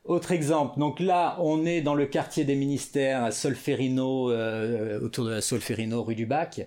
autre 0.05 0.33
exemple, 0.33 0.81
donc 0.81 0.99
là, 0.99 1.37
on 1.39 1.65
est 1.65 1.81
dans 1.81 1.95
le 1.95 2.07
quartier 2.07 2.43
des 2.43 2.57
ministères 2.57 3.23
à 3.23 3.31
Solferino, 3.31 4.33
euh, 4.33 5.01
autour 5.01 5.25
de 5.27 5.31
la 5.31 5.41
Solferino, 5.41 6.03
rue 6.03 6.17
du 6.17 6.27
Bac. 6.27 6.67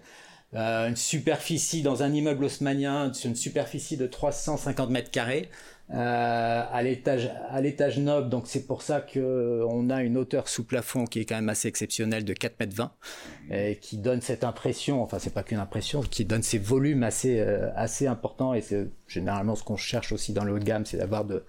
une 0.53 0.95
superficie 0.95 1.81
dans 1.81 2.01
un 2.01 2.13
immeuble 2.13 2.45
haussmanien, 2.45 3.11
une 3.25 3.35
superficie 3.35 3.97
de 3.97 4.07
350 4.07 4.89
mètres 4.89 5.11
carrés, 5.11 5.49
euh, 5.93 6.63
à 6.71 6.81
l'étage 6.81 7.99
noble 7.99 8.29
donc 8.29 8.47
c'est 8.47 8.65
pour 8.65 8.81
ça 8.81 9.01
que 9.01 9.63
on 9.69 9.91
a 9.91 10.01
une 10.01 10.17
hauteur 10.17 10.49
sous 10.49 10.63
plafond 10.63 11.05
qui 11.05 11.19
est 11.19 11.25
quand 11.25 11.35
même 11.35 11.49
assez 11.49 11.67
exceptionnelle 11.67 12.25
de 12.25 12.33
4 12.33 12.59
mètres 12.59 12.75
20 12.75 12.91
et 13.51 13.75
qui 13.75 13.97
donne 13.99 14.19
cette 14.19 14.43
impression 14.43 15.03
enfin 15.03 15.19
c'est 15.19 15.33
pas 15.33 15.43
qu'une 15.43 15.59
impression 15.59 16.01
qui 16.01 16.25
donne 16.25 16.41
ces 16.41 16.57
volumes 16.57 17.03
assez 17.03 17.39
euh, 17.39 17.69
assez 17.75 18.07
importants 18.07 18.55
et 18.55 18.61
c'est 18.61 18.89
généralement 19.07 19.53
ce 19.53 19.63
qu'on 19.63 19.77
cherche 19.77 20.11
aussi 20.11 20.33
dans 20.33 20.43
le 20.43 20.53
haut 20.53 20.59
de 20.59 20.63
gamme 20.63 20.87
c'est 20.87 20.97
d'avoir 20.97 21.23
de 21.23 21.45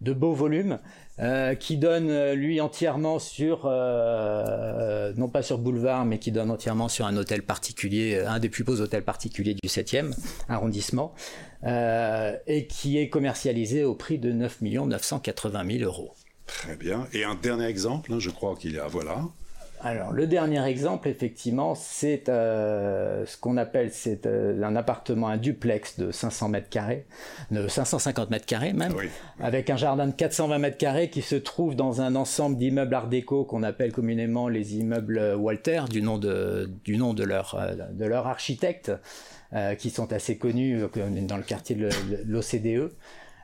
de 0.00 0.12
beaux 0.12 0.32
volumes 0.32 0.78
euh, 1.18 1.54
qui 1.54 1.76
donne 1.76 2.08
euh, 2.08 2.34
lui 2.34 2.60
entièrement 2.60 3.18
sur 3.18 3.62
euh, 3.64 5.12
non 5.16 5.28
pas 5.28 5.42
sur 5.42 5.58
boulevard 5.58 6.06
mais 6.06 6.18
qui 6.18 6.32
donne 6.32 6.50
entièrement 6.50 6.88
sur 6.88 7.06
un 7.06 7.16
hôtel 7.16 7.42
particulier 7.42 8.18
un 8.26 8.38
des 8.38 8.48
plus 8.48 8.64
beaux 8.64 8.80
hôtels 8.80 9.04
particuliers 9.04 9.54
du 9.54 9.68
7e 9.68 10.14
arrondissement 10.48 11.14
et 11.62 12.66
qui 12.68 12.96
est 12.96 13.10
commercialisé 13.10 13.84
au 13.84 13.94
prix 13.94 14.18
de 14.18 14.32
9 14.32 14.62
980 14.62 15.78
000 15.78 15.84
euros. 15.84 16.14
Très 16.46 16.74
bien. 16.74 17.06
Et 17.12 17.24
un 17.24 17.34
dernier 17.34 17.66
exemple, 17.66 18.12
hein, 18.14 18.18
je 18.18 18.30
crois 18.30 18.56
qu'il 18.56 18.72
y 18.72 18.78
a, 18.78 18.86
voilà. 18.86 19.24
Alors 19.82 20.12
le 20.12 20.26
dernier 20.26 20.62
exemple, 20.66 21.08
effectivement, 21.08 21.74
c'est 21.74 22.28
euh, 22.28 23.24
ce 23.26 23.38
qu'on 23.38 23.56
appelle 23.56 23.90
c'est 23.92 24.26
euh, 24.26 24.62
un 24.62 24.76
appartement, 24.76 25.28
un 25.28 25.38
duplex 25.38 25.98
de 25.98 26.10
500 26.10 26.50
mètres 26.50 26.68
carrés, 26.68 27.06
de 27.50 27.66
550 27.66 28.30
mètres 28.30 28.46
carrés 28.46 28.72
même, 28.72 28.94
avec 29.40 29.70
un 29.70 29.76
jardin 29.76 30.06
de 30.06 30.12
420 30.12 30.58
mètres 30.58 30.76
carrés 30.76 31.08
qui 31.08 31.22
se 31.22 31.36
trouve 31.36 31.76
dans 31.76 32.02
un 32.02 32.14
ensemble 32.14 32.56
d'immeubles 32.56 32.94
Art 32.94 33.08
déco 33.08 33.44
qu'on 33.44 33.62
appelle 33.62 33.92
communément 33.92 34.48
les 34.48 34.76
immeubles 34.76 35.34
Walter, 35.36 35.84
du 35.88 36.02
nom 36.02 36.18
de 36.18 36.70
du 36.84 36.98
nom 36.98 37.14
de 37.14 37.24
leur 37.24 37.54
euh, 37.54 37.74
de 37.92 38.04
leur 38.04 38.26
architecte, 38.26 38.92
qui 39.78 39.90
sont 39.90 40.12
assez 40.12 40.38
connus 40.38 40.80
dans 41.26 41.36
le 41.36 41.42
quartier 41.42 41.74
de 41.74 41.88
l'OCDE. 42.24 42.92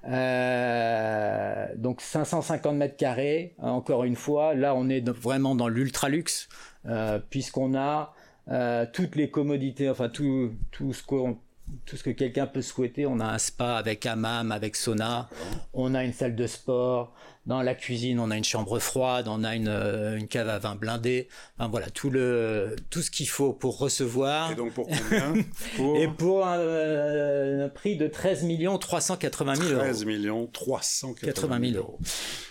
Euh, 0.09 1.67
donc 1.77 2.01
550 2.01 2.77
mètres 2.77 2.97
carrés, 2.97 3.55
encore 3.59 4.05
une 4.05 4.17
fois, 4.17 4.55
là 4.55 4.75
on 4.75 4.89
est 4.89 5.09
vraiment 5.09 5.55
dans 5.55 5.69
l'ultra 5.69 6.09
luxe, 6.09 6.49
euh, 6.87 7.19
puisqu'on 7.31 7.75
a 7.77 8.15
euh, 8.49 8.87
toutes 8.93 9.17
les 9.17 9.31
commodités, 9.31 9.91
enfin 9.91 10.09
tout, 10.09 10.53
tout 10.71 10.93
ce 10.93 11.03
qu'on 11.03 11.39
tout 11.85 11.97
ce 11.97 12.05
que 12.05 12.11
quelqu'un 12.11 12.47
peut 12.47 12.63
souhaiter. 12.63 13.07
On 13.07 13.19
a 13.19 13.27
un 13.27 13.39
spa 13.39 13.75
avec 13.75 14.07
hammam, 14.07 14.53
avec 14.53 14.77
sauna. 14.77 15.29
On 15.75 15.97
a 15.97 16.05
une 16.05 16.13
salle 16.13 16.37
de 16.37 16.47
sport. 16.47 17.13
Dans 17.47 17.63
la 17.63 17.75
cuisine, 17.75 18.19
on 18.19 18.31
a 18.31 18.37
une 18.37 18.45
chambre 18.45 18.79
froide, 18.81 19.29
on 19.29 19.45
a 19.45 19.55
une, 19.55 19.69
euh, 19.69 20.17
une 20.17 20.27
cave 20.27 20.49
à 20.49 20.59
vin 20.59 20.75
blindée. 20.75 21.29
Enfin 21.57 21.69
voilà, 21.69 21.91
tout 21.91 22.11
le 22.11 22.75
tout 22.91 23.03
ce 23.03 23.11
qu'il 23.11 23.29
faut 23.29 23.53
pour 23.53 23.79
recevoir. 23.79 24.53
Et 24.53 24.55
donc 24.57 24.73
pour 24.73 24.89
combien 24.89 25.35
Et 26.01 26.09
pour 26.09 26.47
un, 26.47 27.69
prix 27.69 27.97
de 27.97 28.09
13 28.09 28.43
millions 28.43 28.79
380 28.79 29.55
000 29.55 29.69
euros. 29.71 29.81
13 29.81 30.05
millions 30.05 30.47
380 30.53 31.61
000 31.61 31.77
euros. 31.77 31.99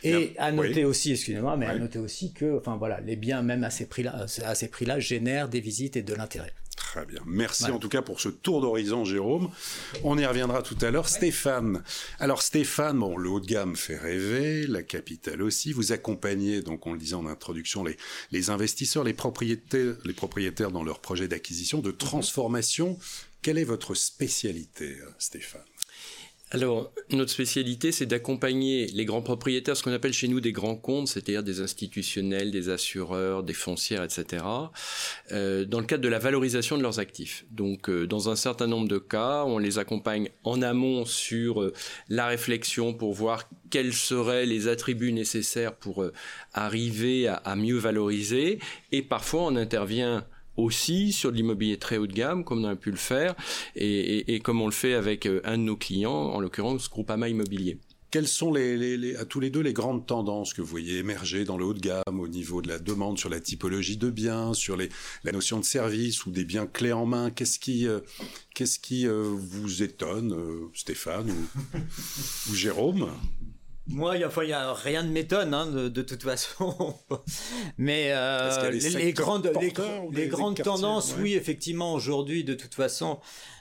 Et 0.04 0.34
à 0.38 0.52
noter 0.52 0.86
aussi, 0.86 1.12
excusez-moi, 1.12 1.58
mais 1.58 1.66
à 1.66 1.78
noter 1.78 2.00
aussi 2.00 2.32
que, 2.32 2.58
enfin 2.58 2.78
voilà, 2.78 3.02
les 3.02 3.16
biens 3.16 3.42
même 3.42 3.64
à 3.64 3.70
ces 3.70 3.88
prix-là, 3.88 4.26
à 4.46 4.56
ces 4.56 4.68
prix-là, 4.70 5.00
génèrent 5.00 5.50
des 5.50 5.60
visites 5.60 5.98
et 5.98 6.04
de 6.04 6.14
l'intérêt. 6.14 6.54
Très 6.76 7.06
bien. 7.06 7.22
Merci 7.26 7.72
en 7.72 7.80
tout 7.80 7.90
cas 7.90 8.02
pour 8.02 8.20
ce 8.20 8.30
tour 8.30 8.62
d'horizon, 8.62 9.04
Jérôme. 9.06 9.50
On 10.04 10.18
y 10.18 10.26
reviendra 10.26 10.62
tout 10.62 10.78
à 10.82 10.92
l'heure. 10.92 11.10
Stéphane. 11.10 11.84
Alors 12.20 12.42
Stéphane, 12.42 13.00
bon, 13.00 13.18
le 13.18 13.30
haut 13.30 13.40
de 13.40 13.46
gamme 13.46 13.76
fait 13.76 13.98
rêver, 13.98 14.66
la 14.68 14.84
capitale 14.86 15.42
aussi. 15.42 15.74
Vous 15.74 15.92
accompagnez, 15.92 16.62
donc 16.62 16.88
on 16.88 16.94
le 16.94 17.00
disait 17.00 17.16
en 17.16 17.28
introduction, 17.28 17.84
les, 17.84 17.98
les 18.32 18.50
investisseurs, 18.50 19.04
les 19.04 19.14
propriétaires, 19.14 19.96
les 20.06 20.14
propriétaires 20.14 20.72
dans 20.72 20.84
leurs 20.84 21.00
projets 21.00 21.28
d'acquisition, 21.28 21.80
de 21.80 21.92
transformation. 21.92 22.98
Quelle 23.42 23.58
est 23.58 23.64
votre 23.64 23.94
spécialité, 23.94 24.98
Stéphane? 25.20 25.62
Alors, 26.52 26.92
notre 27.10 27.32
spécialité, 27.32 27.92
c'est 27.92 28.06
d'accompagner 28.06 28.86
les 28.94 29.04
grands 29.04 29.24
propriétaires, 29.24 29.76
ce 29.76 29.82
qu'on 29.82 29.92
appelle 29.92 30.14
chez 30.14 30.28
nous 30.28 30.40
des 30.40 30.52
grands 30.52 30.76
comptes, 30.76 31.08
c'est-à-dire 31.08 31.42
des 31.42 31.60
institutionnels, 31.60 32.52
des 32.52 32.70
assureurs, 32.70 33.42
des 33.42 33.54
foncières, 33.54 34.04
etc., 34.04 34.46
euh, 35.32 35.66
dans 35.66 35.80
le 35.80 35.88
cadre 35.88 36.04
de 36.04 36.08
la 36.08 36.20
valorisation 36.20 36.78
de 36.78 36.84
leurs 36.84 37.00
actifs. 37.00 37.46
Donc, 37.50 37.90
euh, 37.90 38.06
dans 38.06 38.30
un 38.30 38.36
certain 38.36 38.68
nombre 38.68 38.88
de 38.88 39.00
cas, 39.00 39.44
on 39.46 39.58
les 39.58 39.80
accompagne 39.80 40.30
en 40.44 40.62
amont 40.62 41.06
sur 41.06 41.64
euh, 41.64 41.74
la 42.10 42.28
réflexion 42.28 42.94
pour 42.94 43.14
voir 43.14 43.50
quels 43.72 43.94
seraient 43.94 44.46
les 44.46 44.68
attributs 44.68 45.14
nécessaires 45.14 45.76
pour 45.76 46.06
arriver 46.54 47.28
à, 47.28 47.36
à 47.38 47.56
mieux 47.56 47.78
valoriser, 47.78 48.60
et 48.92 49.02
parfois 49.02 49.42
on 49.42 49.56
intervient 49.56 50.26
aussi 50.58 51.12
sur 51.12 51.32
de 51.32 51.38
l'immobilier 51.38 51.78
très 51.78 51.98
haut 51.98 52.08
de 52.08 52.14
gamme, 52.14 52.44
comme 52.44 52.64
on 52.64 52.68
a 52.68 52.76
pu 52.76 52.92
le 52.92 52.98
faire, 52.98 53.36
et, 53.76 54.40
comme 54.44 54.62
on 54.62 54.66
le 54.66 54.72
fait 54.72 54.94
avec 54.94 55.26
euh, 55.26 55.42
un 55.44 55.58
de 55.58 55.64
nos 55.64 55.78
clients, 55.78 56.12
en 56.12 56.40
l'occurrence 56.40 56.90
Groupama 56.90 57.30
Immobilier. 57.30 57.80
Quelles 58.12 58.28
sont 58.28 58.54
les, 58.54 59.16
à 59.18 59.26
tous 59.26 59.42
les 59.42 59.50
deux 59.50 59.60
les 59.60 59.74
grandes 59.74 60.06
tendances 60.06 60.54
que 60.54 60.62
vous 60.62 60.68
voyez 60.68 61.00
émerger 61.00 61.44
dans 61.44 61.58
le 61.58 61.66
haut 61.66 61.74
de 61.74 61.82
gamme 61.82 62.20
au 62.20 62.30
niveau 62.30 62.62
de 62.62 62.70
la 62.70 62.80
demande 62.80 63.20
sur 63.20 63.30
la 63.30 63.42
typologie 63.42 63.98
de 63.98 64.10
biens, 64.10 64.54
sur 64.54 64.78
les, 64.78 64.88
la 65.26 65.34
notion 65.34 65.60
de 65.60 65.66
service 65.66 66.26
ou 66.26 66.32
des 66.32 66.46
biens 66.46 66.66
clés 66.66 66.94
en 66.94 67.06
main? 67.06 67.30
Qu'est-ce 67.30 67.60
qui, 67.60 67.88
euh, 67.88 68.00
qu'est-ce 68.54 68.80
qui 68.80 69.06
euh, 69.06 69.24
vous 69.24 69.84
étonne, 69.84 70.34
Stéphane 70.74 71.30
ou, 71.30 71.80
ou 72.52 72.56
Jérôme? 72.56 73.10
Moi, 73.88 74.16
il 74.18 74.28
n'y 74.46 74.54
a, 74.54 74.74
rien 74.74 75.04
de 75.04 75.10
m'étonne, 75.10 75.54
hein, 75.54 75.68
de, 75.68 76.02
toute 76.02 76.24
façon. 76.24 76.96
Mais 77.78 78.08
euh, 78.10 78.72
les, 78.72 79.14
grandes, 79.14 79.52
les, 80.12 80.28
grandes 80.28 80.62
tendances, 80.62 81.14
oui, 81.20 81.36
effectivement, 81.36 81.94
aujourd'hui, 81.94 82.44
de 82.44 82.56
toute 82.56 82.74
façon, 82.74 83.20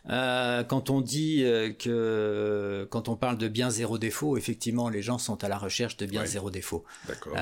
euh, 0.09 0.65
quand 0.65 0.89
on 0.89 1.03
dit 1.03 1.43
euh, 1.45 1.73
que 1.73 2.87
quand 2.91 3.11
on 3.11 3.17
parle 3.17 3.37
de 3.37 3.49
bien 3.49 3.69
zéro 3.69 3.99
défaut, 3.99 4.39
effectivement, 4.39 4.89
les 4.89 5.03
gens 5.03 5.19
sont 5.19 5.45
à 5.45 5.49
la 5.49 5.59
recherche 5.59 5.99
de 5.99 6.07
bien 6.07 6.25
zéro 6.25 6.51
défaut. 6.51 6.85
D'accord. 7.07 7.37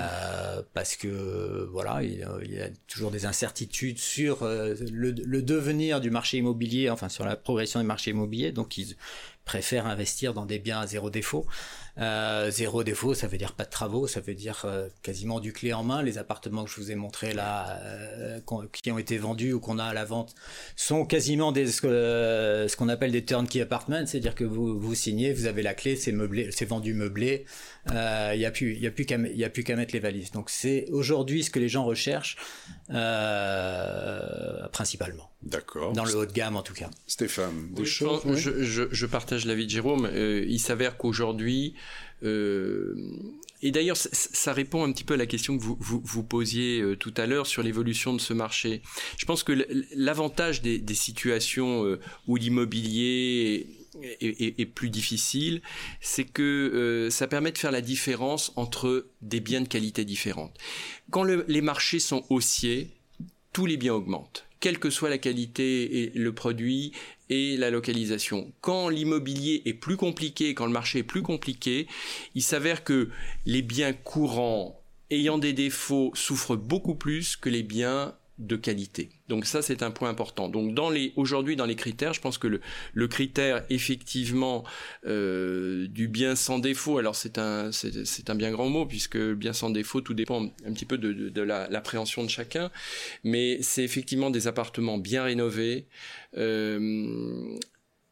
parce 0.74 0.96
que 0.96 1.68
voilà, 1.70 2.02
il, 2.02 2.18
y 2.50 2.60
a 2.60 2.68
toujours 2.88 3.12
des 3.12 3.26
incertitudes 3.26 3.98
sur 3.98 4.44
le, 4.44 4.76
le, 4.90 5.42
devenir 5.42 6.00
du 6.00 6.10
marché 6.10 6.38
immobilier, 6.38 6.90
enfin 6.90 7.08
sur 7.08 7.24
la 7.24 7.36
progression 7.36 7.78
du 7.78 7.86
marché 7.86 8.10
immobilier. 8.10 8.50
Donc, 8.50 8.76
ils 8.76 8.96
préfèrent 9.44 9.86
investir 9.86 10.34
dans 10.34 10.46
des 10.46 10.58
biens 10.58 10.80
à 10.80 10.86
zéro 10.86 11.10
défaut. 11.10 11.46
Euh, 11.98 12.50
zéro 12.50 12.84
défaut, 12.84 13.12
ça 13.12 13.26
veut 13.26 13.36
dire 13.36 13.52
pas 13.52 13.64
de 13.64 13.70
travaux, 13.70 14.06
ça 14.06 14.20
veut 14.20 14.34
dire 14.34 14.62
euh, 14.64 14.88
quasiment 15.02 15.40
du 15.40 15.52
clé 15.52 15.74
en 15.74 15.82
main. 15.82 16.02
Les 16.02 16.16
appartements 16.16 16.64
que 16.64 16.70
je 16.70 16.76
vous 16.76 16.90
ai 16.90 16.94
montrés 16.94 17.34
là, 17.34 17.78
euh, 17.82 18.40
qui 18.72 18.90
ont 18.90 18.98
été 18.98 19.18
vendus 19.18 19.52
ou 19.52 19.60
qu'on 19.60 19.78
a 19.78 19.84
à 19.84 19.92
la 19.92 20.06
vente, 20.06 20.34
sont 20.74 21.04
quasiment 21.04 21.52
des 21.52 21.66
ce 21.66 22.76
qu'on 22.76 22.88
appelle 22.88 23.12
des 23.12 23.24
turnkey 23.24 23.60
apartments, 23.60 24.06
c'est-à-dire 24.06 24.34
que 24.34 24.44
vous 24.44 24.80
vous 24.80 24.94
signez, 24.94 25.34
vous 25.34 25.46
avez 25.46 25.62
la 25.62 25.74
clé, 25.74 25.96
c'est 25.96 26.12
meublé, 26.12 26.50
c'est 26.50 26.64
vendu 26.64 26.94
meublé. 26.94 27.44
Il 27.88 28.38
n'y 28.38 28.46
a 28.46 28.50
plus, 28.50 28.74
il 28.74 28.80
y 28.80 28.86
a 28.86 28.90
plus 28.90 29.04
qu'à, 29.04 29.16
il 29.16 29.36
y 29.36 29.44
a 29.44 29.50
plus 29.50 29.64
qu'à 29.64 29.76
mettre 29.76 29.92
les 29.92 30.00
valises. 30.00 30.30
Donc 30.30 30.48
c'est 30.48 30.86
aujourd'hui 30.90 31.44
ce 31.44 31.50
que 31.50 31.58
les 31.58 31.68
gens 31.68 31.84
recherchent 31.84 32.38
principalement. 34.72 35.28
D'accord. 35.42 35.92
Dans 35.92 36.04
le 36.04 36.14
haut 36.14 36.26
de 36.26 36.32
gamme 36.32 36.56
en 36.56 36.62
tout 36.62 36.74
cas. 36.74 36.88
Stéphane, 37.06 37.70
des 37.72 37.84
choses. 37.84 38.22
Je, 38.36 38.62
je, 38.62 38.84
je, 38.90 39.06
partage 39.32 39.46
l'avis 39.46 39.64
de 39.64 39.70
Jérôme. 39.70 40.10
il 40.14 40.60
s'avère 40.60 40.98
qu'aujourd'hui 40.98 41.74
euh, 42.24 42.94
et 43.62 43.70
d'ailleurs, 43.70 43.96
ça, 43.96 44.52
répond 44.52 44.84
un 44.84 44.92
petit 44.92 45.04
peu 45.04 45.14
à 45.14 45.16
la 45.16 45.26
question 45.26 45.56
que 45.56 45.62
vous, 45.62 45.76
vous, 45.80 46.22
posiez 46.22 46.80
euh, 46.80 46.96
tout 46.96 47.14
à 47.16 47.26
l'heure 47.26 47.46
sur 47.46 47.62
l'évolution 47.62 48.12
de 48.12 48.20
ce 48.20 48.32
marché. 48.32 48.82
Je 49.16 49.24
pense 49.24 49.42
que 49.42 49.66
l'avantage 49.94 50.62
des, 50.62 50.94
situations 50.94 51.84
euh, 51.84 52.00
où 52.26 52.36
l'immobilier 52.36 53.66
est, 54.20 54.66
plus 54.66 54.90
difficile, 54.90 55.62
c'est 56.00 56.24
que 56.24 57.08
ça 57.10 57.26
permet 57.26 57.52
de 57.52 57.58
faire 57.58 57.72
la 57.72 57.80
différence 57.80 58.52
entre 58.56 59.06
des 59.20 59.40
biens 59.40 59.60
de 59.60 59.68
qualité 59.68 60.04
différente. 60.04 60.56
Quand 61.10 61.24
les 61.24 61.60
marchés 61.60 61.98
sont 61.98 62.24
haussiers, 62.30 62.90
tous 63.52 63.66
les 63.66 63.76
biens 63.76 63.94
augmentent 63.94 64.46
quelle 64.62 64.78
que 64.78 64.90
soit 64.90 65.10
la 65.10 65.18
qualité 65.18 66.02
et 66.02 66.12
le 66.14 66.32
produit 66.32 66.92
et 67.28 67.56
la 67.56 67.68
localisation. 67.68 68.52
Quand 68.60 68.88
l'immobilier 68.88 69.60
est 69.64 69.74
plus 69.74 69.96
compliqué, 69.96 70.54
quand 70.54 70.66
le 70.66 70.72
marché 70.72 71.00
est 71.00 71.02
plus 71.02 71.22
compliqué, 71.22 71.88
il 72.36 72.42
s'avère 72.42 72.84
que 72.84 73.10
les 73.44 73.60
biens 73.60 73.92
courants 73.92 74.80
ayant 75.10 75.38
des 75.38 75.52
défauts 75.52 76.12
souffrent 76.14 76.56
beaucoup 76.56 76.94
plus 76.94 77.36
que 77.36 77.48
les 77.48 77.64
biens 77.64 78.14
de 78.38 78.56
qualité. 78.56 79.10
Donc 79.28 79.46
ça, 79.46 79.62
c'est 79.62 79.82
un 79.82 79.90
point 79.90 80.08
important. 80.08 80.48
Donc 80.48 80.78
aujourd'hui 81.16 81.56
dans 81.56 81.66
les 81.66 81.76
critères, 81.76 82.12
je 82.12 82.20
pense 82.20 82.38
que 82.38 82.48
le, 82.94 83.08
critère 83.08 83.64
effectivement 83.70 84.64
euh, 85.06 85.86
du 85.88 86.08
bien 86.08 86.34
sans 86.34 86.58
défaut. 86.58 86.98
Alors 86.98 87.14
c'est 87.14 87.38
un 87.38 88.34
bien 88.34 88.50
grand 88.50 88.68
mot 88.68 88.86
puisque 88.86 89.18
bien 89.18 89.52
sans 89.52 89.70
défaut, 89.70 90.00
tout 90.00 90.14
dépend 90.14 90.44
un 90.66 90.72
petit 90.72 90.86
peu 90.86 90.98
de, 90.98 91.42
l'appréhension 91.42 92.24
de 92.24 92.30
chacun. 92.30 92.70
Mais 93.24 93.58
c'est 93.62 93.84
effectivement 93.84 94.30
des 94.30 94.46
appartements 94.46 94.98
bien 94.98 95.24
rénovés. 95.24 95.86
Euh, 96.36 97.58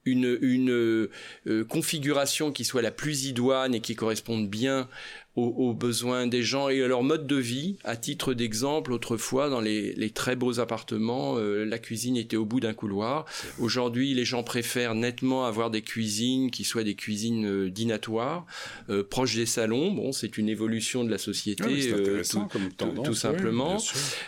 une, 0.06 0.38
une 0.40 0.70
euh, 0.70 1.64
configuration 1.68 2.52
qui 2.52 2.64
soit 2.64 2.82
la 2.82 2.90
plus 2.90 3.26
idoine 3.26 3.74
et 3.74 3.80
qui 3.80 3.94
corresponde 3.94 4.48
bien 4.48 4.88
aux, 5.36 5.74
besoins 5.74 6.26
des 6.26 6.42
gens 6.42 6.68
et 6.68 6.82
à 6.82 6.88
leur 6.88 7.02
mode 7.02 7.26
de 7.26 7.36
vie. 7.36 7.76
À 7.84 7.96
titre 7.96 8.34
d'exemple, 8.34 8.92
autrefois, 8.92 9.48
dans 9.48 9.60
les, 9.60 9.94
les, 9.94 10.10
très 10.10 10.34
beaux 10.34 10.58
appartements, 10.58 11.36
euh, 11.38 11.64
la 11.64 11.78
cuisine 11.78 12.16
était 12.16 12.36
au 12.36 12.44
bout 12.44 12.60
d'un 12.60 12.74
couloir. 12.74 13.26
Aujourd'hui, 13.58 14.12
les 14.12 14.24
gens 14.24 14.42
préfèrent 14.42 14.94
nettement 14.94 15.46
avoir 15.46 15.70
des 15.70 15.82
cuisines 15.82 16.50
qui 16.50 16.64
soient 16.64 16.82
des 16.82 16.96
cuisines 16.96 17.46
euh, 17.46 17.70
dinatoires, 17.70 18.44
euh, 18.88 19.04
proches 19.04 19.36
des 19.36 19.46
salons. 19.46 19.92
Bon, 19.92 20.12
c'est 20.12 20.36
une 20.36 20.48
évolution 20.48 21.04
de 21.04 21.10
la 21.10 21.18
société, 21.18 21.92
tout, 22.28 22.46
comme 22.46 22.72
tendance, 22.72 23.06
tout, 23.06 23.14
simplement. 23.14 23.78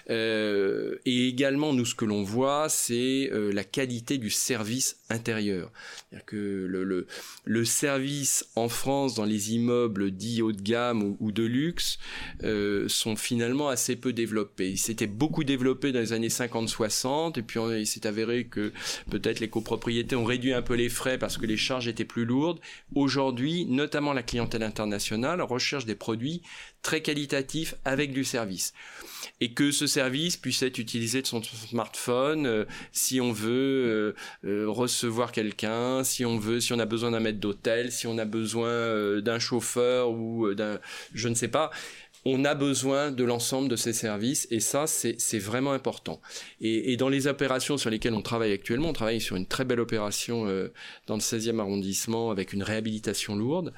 et 0.09 1.28
également, 1.28 1.73
nous, 1.73 1.85
ce 1.85 1.94
que 1.94 2.04
l'on 2.04 2.23
voit, 2.23 2.68
c'est 2.68 3.30
la 3.32 3.64
qualité 3.64 4.18
du 4.18 4.30
service 4.30 4.99
intérieur. 5.11 5.71
C'est-à-dire 6.09 6.26
que 6.26 6.37
le, 6.68 6.85
le, 6.85 7.06
le 7.44 7.64
service 7.64 8.47
en 8.54 8.68
France, 8.68 9.14
dans 9.14 9.25
les 9.25 9.52
immeubles 9.54 10.11
dits 10.11 10.42
haut 10.42 10.52
de 10.52 10.61
gamme, 10.61 10.92
ou, 11.01 11.33
de 11.33 11.45
luxe 11.45 11.99
euh, 12.45 12.87
sont 12.89 13.17
finalement 13.17 13.69
assez 13.69 13.97
peu 13.97 14.13
développés. 14.13 14.71
Ils 14.71 14.78
s'étaient 14.78 15.07
beaucoup 15.07 15.45
développés 15.45 15.93
dans 15.93 16.00
les 16.00 16.13
années 16.13 16.28
50-60 16.28 17.39
et 17.39 17.43
puis 17.43 17.61
il 17.78 17.87
s'est 17.87 18.07
avéré 18.07 18.45
que 18.45 18.73
peut-être 19.11 19.41
les 19.41 19.49
copropriétés 19.49 20.17
ont 20.17 20.25
réduit 20.25 20.52
un 20.52 20.63
peu 20.63 20.75
les 20.75 20.89
frais 20.89 21.19
parce 21.19 21.39
que 21.39 21.47
les 21.47 21.57
charges 21.57 21.89
étaient 21.89 22.05
plus 22.05 22.25
lourdes. 22.25 22.61
Aujourd'hui, 22.95 23.65
notamment 23.67 24.13
la 24.13 24.23
clientèle 24.23 24.63
internationale 24.63 25.41
recherche 25.41 25.87
des 25.87 25.95
produits 25.95 26.43
très 26.82 27.00
qualitatifs 27.00 27.75
avec 27.84 28.12
du 28.12 28.25
service. 28.25 28.73
Et 29.40 29.52
que 29.52 29.71
ce 29.71 29.86
service 29.86 30.36
puisse 30.36 30.62
être 30.62 30.78
utilisé 30.78 31.23
de 31.23 31.26
son 31.26 31.42
smartphone 31.42 32.47
euh, 32.47 32.64
si 32.90 33.21
on 33.21 33.32
veut 33.32 33.52
euh, 33.52 34.14
euh, 34.45 34.68
recevoir 34.68 35.30
quelqu'un, 35.32 36.02
si 36.04 36.25
on 36.25 36.38
veut, 36.38 36.60
si 36.60 36.73
on 36.73 36.78
a 36.78 36.86
besoin 36.86 37.12
d'un 37.12 37.21
maître 37.21 37.38
d'hôtel, 37.38 37.92
si 37.92 38.06
on 38.06 38.18
a 38.18 38.25
besoin 38.25 39.21
d'un 39.21 39.38
chauffeur 39.38 40.10
ou 40.10 40.54
d'un, 40.54 40.78
je 41.14 41.28
ne 41.28 41.34
sais 41.34 41.49
pas 41.49 41.71
on 42.25 42.45
a 42.45 42.54
besoin 42.54 43.11
de 43.11 43.25
l'ensemble 43.25 43.69
de 43.69 43.76
ces 43.76 43.93
services 43.93 44.47
et 44.50 44.61
ça, 44.61 44.87
c'est 44.87 45.39
vraiment 45.39 45.73
important. 45.73 46.21
Et, 46.61 46.97
dans 46.97 47.08
les 47.08 47.26
opérations 47.26 47.78
sur 47.78 47.91
lesquelles 47.91 48.15
on 48.15 48.23
travaille 48.23 48.52
actuellement, 48.52 48.91
on 48.91 48.93
travaille 48.93 49.21
sur 49.21 49.37
une 49.37 49.47
très 49.47 49.65
belle 49.65 49.80
opération 49.80 50.47
euh, 50.47 50.73
dans 51.06 51.15
le 51.15 51.21
16e 51.21 51.58
arrondissement 51.58 52.30
avec 52.30 52.52
une 52.52 52.63
réhabilitation 52.63 53.35
lourde. 53.35 53.73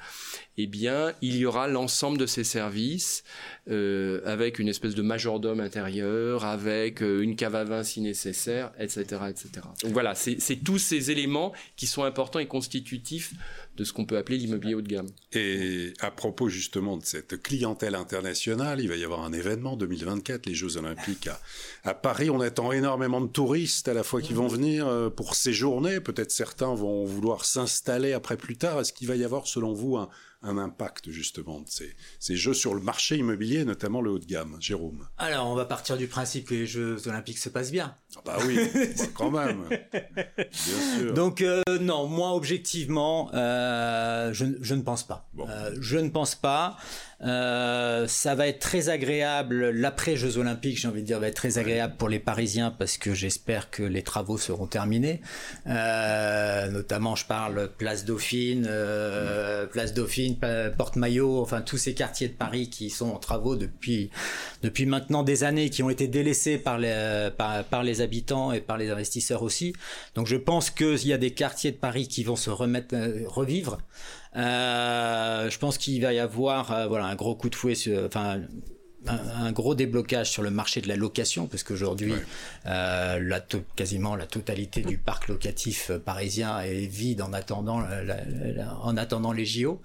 Eh 0.57 0.67
bien, 0.67 1.13
il 1.21 1.35
y 1.37 1.45
aura 1.45 1.67
l'ensemble 1.67 2.17
de 2.17 2.25
ces 2.25 2.43
services 2.43 3.23
euh, 3.69 4.21
avec 4.25 4.59
une 4.59 4.67
espèce 4.67 4.95
de 4.95 5.01
majordome 5.01 5.59
intérieur, 5.59 6.45
avec 6.45 7.01
euh, 7.01 7.21
une 7.21 7.35
cave 7.35 7.55
à 7.55 7.63
vin 7.63 7.83
si 7.83 7.99
nécessaire, 8.01 8.71
etc., 8.79 9.03
etc. 9.29 9.49
Donc 9.83 9.91
voilà, 9.91 10.13
c'est 10.15 10.63
tous 10.63 10.77
ces 10.77 11.11
éléments 11.11 11.51
qui 11.75 11.87
sont 11.87 12.03
importants 12.03 12.39
et 12.39 12.47
constitutifs 12.47 13.33
de 13.75 13.83
ce 13.83 13.93
qu'on 13.93 14.05
peut 14.05 14.17
appeler 14.17 14.37
l'immobilier 14.37 14.75
haut 14.75 14.81
de 14.81 14.87
gamme. 14.87 15.09
Et 15.33 15.93
à 15.99 16.11
propos 16.11 16.49
justement 16.49 16.97
de 16.97 17.05
cette 17.05 17.41
clientèle 17.41 17.95
internationale, 17.95 18.79
il 18.79 18.87
va 18.87 18.95
y 18.95 19.03
avoir 19.03 19.23
un 19.23 19.33
événement 19.33 19.75
2024, 19.75 20.45
les 20.45 20.53
Jeux 20.53 20.77
Olympiques 20.77 21.27
à, 21.27 21.39
à 21.83 21.93
Paris. 21.93 22.29
On 22.29 22.41
attend 22.41 22.71
énormément 22.71 23.21
de 23.21 23.27
touristes 23.27 23.87
à 23.87 23.93
la 23.93 24.03
fois 24.03 24.21
qui 24.21 24.33
vont 24.33 24.47
venir 24.47 24.87
euh, 24.87 25.09
pour 25.09 25.35
séjourner. 25.35 25.99
Peut-être 25.99 26.31
certains 26.31 26.73
vont 26.73 27.05
vouloir 27.05 27.45
s'installer 27.45 28.13
après 28.13 28.37
plus 28.37 28.57
tard. 28.57 28.79
Est-ce 28.79 28.93
qu'il 28.93 29.07
va 29.07 29.15
y 29.15 29.23
avoir, 29.23 29.47
selon 29.47 29.73
vous, 29.73 29.97
un, 29.97 30.09
un 30.45 30.57
impact 30.57 31.09
justement 31.09 31.61
de 31.61 31.67
ces, 31.67 31.95
ces, 32.19 32.35
jeux 32.35 32.53
sur 32.53 32.73
le 32.73 32.81
marché 32.81 33.17
immobilier, 33.17 33.65
notamment 33.65 34.01
le 34.01 34.11
haut 34.11 34.19
de 34.19 34.25
gamme 34.25 34.57
Jérôme 34.59 35.07
Alors, 35.17 35.47
on 35.47 35.55
va 35.55 35.65
partir 35.65 35.97
du 35.97 36.07
principe 36.07 36.47
que 36.47 36.53
les 36.53 36.67
Jeux 36.67 37.07
olympiques 37.07 37.37
se 37.37 37.49
passent 37.49 37.71
bien. 37.71 37.95
Ah 38.15 38.21
bah 38.25 38.37
oui, 38.45 38.57
bah 38.73 39.03
quand 39.13 39.31
même. 39.31 39.65
Bien 39.69 40.99
sûr. 40.99 41.13
Donc 41.13 41.41
euh, 41.41 41.61
non, 41.81 42.07
moi 42.07 42.33
objectivement, 42.33 43.29
euh, 43.33 44.31
je, 44.33 44.45
je, 44.61 44.75
ne 44.75 44.81
pense 44.81 45.03
pas. 45.03 45.29
Euh, 45.39 45.75
je 45.79 45.97
ne 45.97 46.09
pense 46.09 46.35
pas. 46.35 46.77
Euh, 47.21 48.07
ça 48.07 48.35
va 48.35 48.47
être 48.47 48.59
très 48.59 48.89
agréable. 48.89 49.69
L'après 49.69 50.15
Jeux 50.15 50.37
Olympiques, 50.37 50.77
j'ai 50.79 50.87
envie 50.87 51.01
de 51.01 51.07
dire, 51.07 51.19
va 51.19 51.27
être 51.27 51.35
très 51.35 51.57
agréable 51.57 51.95
pour 51.97 52.09
les 52.09 52.19
Parisiens 52.19 52.71
parce 52.71 52.97
que 52.97 53.13
j'espère 53.13 53.69
que 53.69 53.83
les 53.83 54.01
travaux 54.01 54.37
seront 54.37 54.67
terminés. 54.67 55.21
Euh, 55.67 56.69
notamment, 56.69 57.15
je 57.15 57.25
parle 57.25 57.69
Place 57.77 58.05
Dauphine, 58.05 58.67
euh, 58.69 59.65
Place 59.65 59.93
Dauphine, 59.93 60.37
Porte 60.77 60.95
Maillot, 60.97 61.41
enfin 61.41 61.61
tous 61.61 61.77
ces 61.77 61.93
quartiers 61.93 62.27
de 62.27 62.33
Paris 62.33 62.69
qui 62.69 62.89
sont 62.89 63.09
en 63.09 63.17
travaux 63.17 63.55
depuis 63.55 64.09
depuis 64.61 64.85
maintenant 64.85 65.23
des 65.23 65.43
années, 65.43 65.69
qui 65.69 65.83
ont 65.83 65.89
été 65.89 66.07
délaissés 66.07 66.57
par 66.57 66.77
les 66.77 67.29
par, 67.37 67.63
par 67.65 67.83
les 67.83 68.01
habitants 68.01 68.51
et 68.51 68.61
par 68.61 68.77
les 68.77 68.89
investisseurs 68.89 69.43
aussi. 69.43 69.73
Donc, 70.15 70.27
je 70.27 70.35
pense 70.35 70.69
qu'il 70.69 71.07
y 71.07 71.13
a 71.13 71.17
des 71.17 71.31
quartiers 71.31 71.71
de 71.71 71.77
Paris 71.77 72.07
qui 72.07 72.23
vont 72.23 72.35
se 72.35 72.49
remettre 72.49 72.95
revivre. 73.27 73.77
Euh, 74.35 75.49
je 75.49 75.57
pense 75.57 75.77
qu'il 75.77 76.01
va 76.01 76.13
y 76.13 76.19
avoir 76.19 76.71
euh, 76.71 76.87
voilà 76.87 77.05
un 77.05 77.15
gros 77.15 77.35
coup 77.35 77.49
de 77.49 77.55
fouet, 77.55 77.75
sur, 77.75 78.03
enfin 78.05 78.41
un, 79.07 79.51
gros 79.51 79.75
déblocage 79.75 80.29
sur 80.29 80.41
le 80.41 80.49
marché 80.49 80.81
de 80.81 80.87
la 80.87 80.95
location, 80.95 81.47
parce 81.47 81.63
qu'aujourd'hui, 81.63 82.13
euh, 82.65 83.19
la 83.21 83.39
quasiment 83.75 84.15
la 84.15 84.25
totalité 84.25 84.81
du 84.81 84.97
parc 84.97 85.27
locatif 85.27 85.91
euh, 85.91 85.99
parisien 85.99 86.59
est 86.61 86.85
vide 86.85 87.21
en 87.21 87.33
attendant, 87.33 87.83
en 88.81 88.97
attendant 88.97 89.31
les 89.31 89.45
JO, 89.45 89.81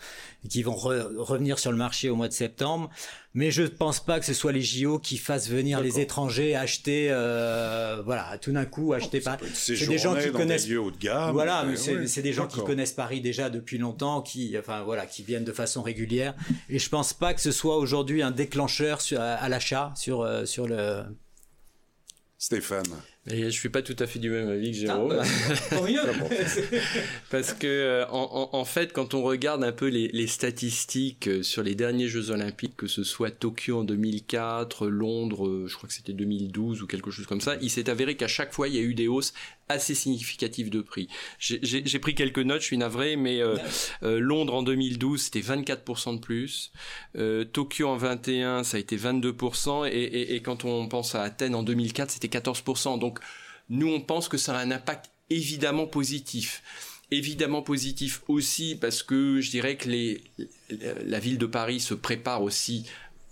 qui 0.49 0.63
vont 0.63 0.75
revenir 0.75 1.59
sur 1.59 1.71
le 1.71 1.79
marché 1.79 2.11
au 2.11 2.17
mois 2.17 2.29
de 2.29 2.33
septembre. 2.33 2.91
Mais 3.33 3.53
je 3.53 3.63
ne 3.63 3.69
pense 3.69 4.01
pas 4.01 4.19
que 4.19 4.27
ce 4.27 4.35
soit 4.35 4.51
les 4.51 4.63
JO 4.63 4.99
qui 4.99 5.17
fassent 5.17 5.49
venir 5.49 5.81
les 5.81 6.01
étrangers 6.01 6.57
acheter, 6.57 7.09
euh, 7.11 8.03
voilà, 8.05 8.37
tout 8.39 8.51
d'un 8.51 8.65
coup 8.65 8.93
acheter 8.93 9.21
pas. 9.21 9.39
C'est 9.55 9.87
des 9.87 9.99
gens 9.99 10.17
qui 10.17 10.33
connaissent 10.33 10.67
des 10.67 10.77
haut 10.77 10.91
de 10.91 10.97
gamme. 10.97 11.33
Voilà, 11.33 11.65
mais 11.65 11.77
c'est 11.77 12.23
des 12.23 12.33
gens 12.33 12.49
qui 12.49 12.61
connaissent 12.65 12.93
Paris 12.93 13.21
déjà 13.21 13.49
depuis 13.49 13.79
longtemps, 13.79 14.21
qui, 14.21 14.57
enfin 14.59 14.83
voilà, 14.83 15.07
qui 15.07 15.23
viennent 15.23 15.45
de 15.45 15.53
façon 15.53 15.83
régulière. 15.83 16.35
Et 16.69 16.81
je 16.81 16.89
pense 16.89 17.13
pas 17.13 17.33
que 17.33 17.41
ce 17.41 17.53
soit 17.53 17.77
aujourd'hui 17.77 18.23
un 18.23 18.33
déclencheur 18.33 19.01
sur, 19.01 19.21
à, 19.21 19.49
l'achat 19.49 19.93
sur 19.97 20.23
euh, 20.23 20.45
sur 20.45 20.67
le. 20.67 21.05
Stéphane. 22.37 22.85
Et 23.29 23.45
je 23.45 23.51
suis 23.51 23.69
pas 23.69 23.83
tout 23.83 23.97
à 23.99 24.07
fait 24.07 24.19
du 24.19 24.31
même 24.31 24.49
avis 24.49 24.73
que 24.73 24.79
Jérôme. 24.79 25.15
Ah, 25.21 25.25
bah, 25.71 25.77
Parce 27.31 27.53
que 27.53 27.67
euh, 27.67 28.07
en, 28.09 28.49
en, 28.53 28.65
fait, 28.65 28.95
quand 28.95 29.13
on 29.13 29.23
regarde 29.23 29.63
un 29.63 29.73
peu 29.73 29.89
les, 29.89 30.09
les, 30.09 30.27
statistiques 30.27 31.29
euh, 31.29 31.43
sur 31.43 31.63
les 31.63 31.75
derniers 31.75 32.09
Jeux 32.09 32.31
Olympiques, 32.31 32.77
que 32.79 32.87
ce 32.87 33.05
soit 33.05 33.31
Tokyo 33.31 33.81
en 33.81 33.85
2004, 33.85 34.89
Londres, 34.89 35.47
euh, 35.47 35.67
je 35.69 35.77
crois 35.77 35.87
que 35.87 35.95
c'était 35.95 36.15
2012 36.15 36.81
ou 36.83 36.87
quelque 36.87 37.11
chose 37.11 37.27
comme 37.27 37.43
ça, 37.43 37.57
il 37.61 37.69
s'est 37.69 37.91
avéré 37.91 38.17
qu'à 38.17 38.27
chaque 38.27 38.55
fois 38.55 38.69
il 38.69 38.75
y 38.75 38.79
a 38.79 38.83
eu 38.83 38.95
des 38.95 39.07
hausses 39.07 39.35
assez 39.71 39.95
significatives 39.95 40.71
de 40.71 40.81
prix. 40.81 41.09
J'ai 41.39 41.99
pris 41.99 42.15
quelques 42.15 42.39
notes, 42.39 42.61
je 42.61 42.67
suis 42.67 42.79
navré, 42.79 43.17
mais 43.17 43.41
euh, 43.43 43.57
Londres 44.03 44.55
en 44.55 44.63
2012 44.63 45.21
c'était 45.21 45.41
24% 45.41 46.15
de 46.15 46.21
plus, 46.21 46.73
euh, 47.17 47.45
Tokyo 47.45 47.89
en 47.89 47.97
21 47.97 48.65
ça 48.65 48.79
a 48.79 48.81
été 48.81 48.97
22%, 48.97 49.87
et, 49.87 49.91
et, 49.91 50.35
et 50.35 50.43
quand 50.43 50.65
on 50.65 50.89
pense 50.89 51.15
à 51.15 51.23
Athènes 51.23 51.55
en 51.55 51.63
2004 51.63 52.11
c'était 52.11 52.39
14%. 52.39 52.99
Donc 52.99 53.11
donc 53.11 53.19
nous, 53.69 53.89
on 53.89 54.01
pense 54.01 54.29
que 54.29 54.37
ça 54.37 54.57
a 54.57 54.61
un 54.61 54.71
impact 54.71 55.11
évidemment 55.31 55.87
positif. 55.87 56.63
Évidemment 57.11 57.61
positif 57.61 58.23
aussi 58.29 58.77
parce 58.81 59.03
que 59.03 59.41
je 59.41 59.51
dirais 59.51 59.77
que 59.77 59.89
les, 59.89 60.23
la 61.05 61.19
ville 61.19 61.39
de 61.39 61.47
Paris 61.47 61.81
se 61.81 61.95
prépare 61.95 62.45
aussi 62.45 62.87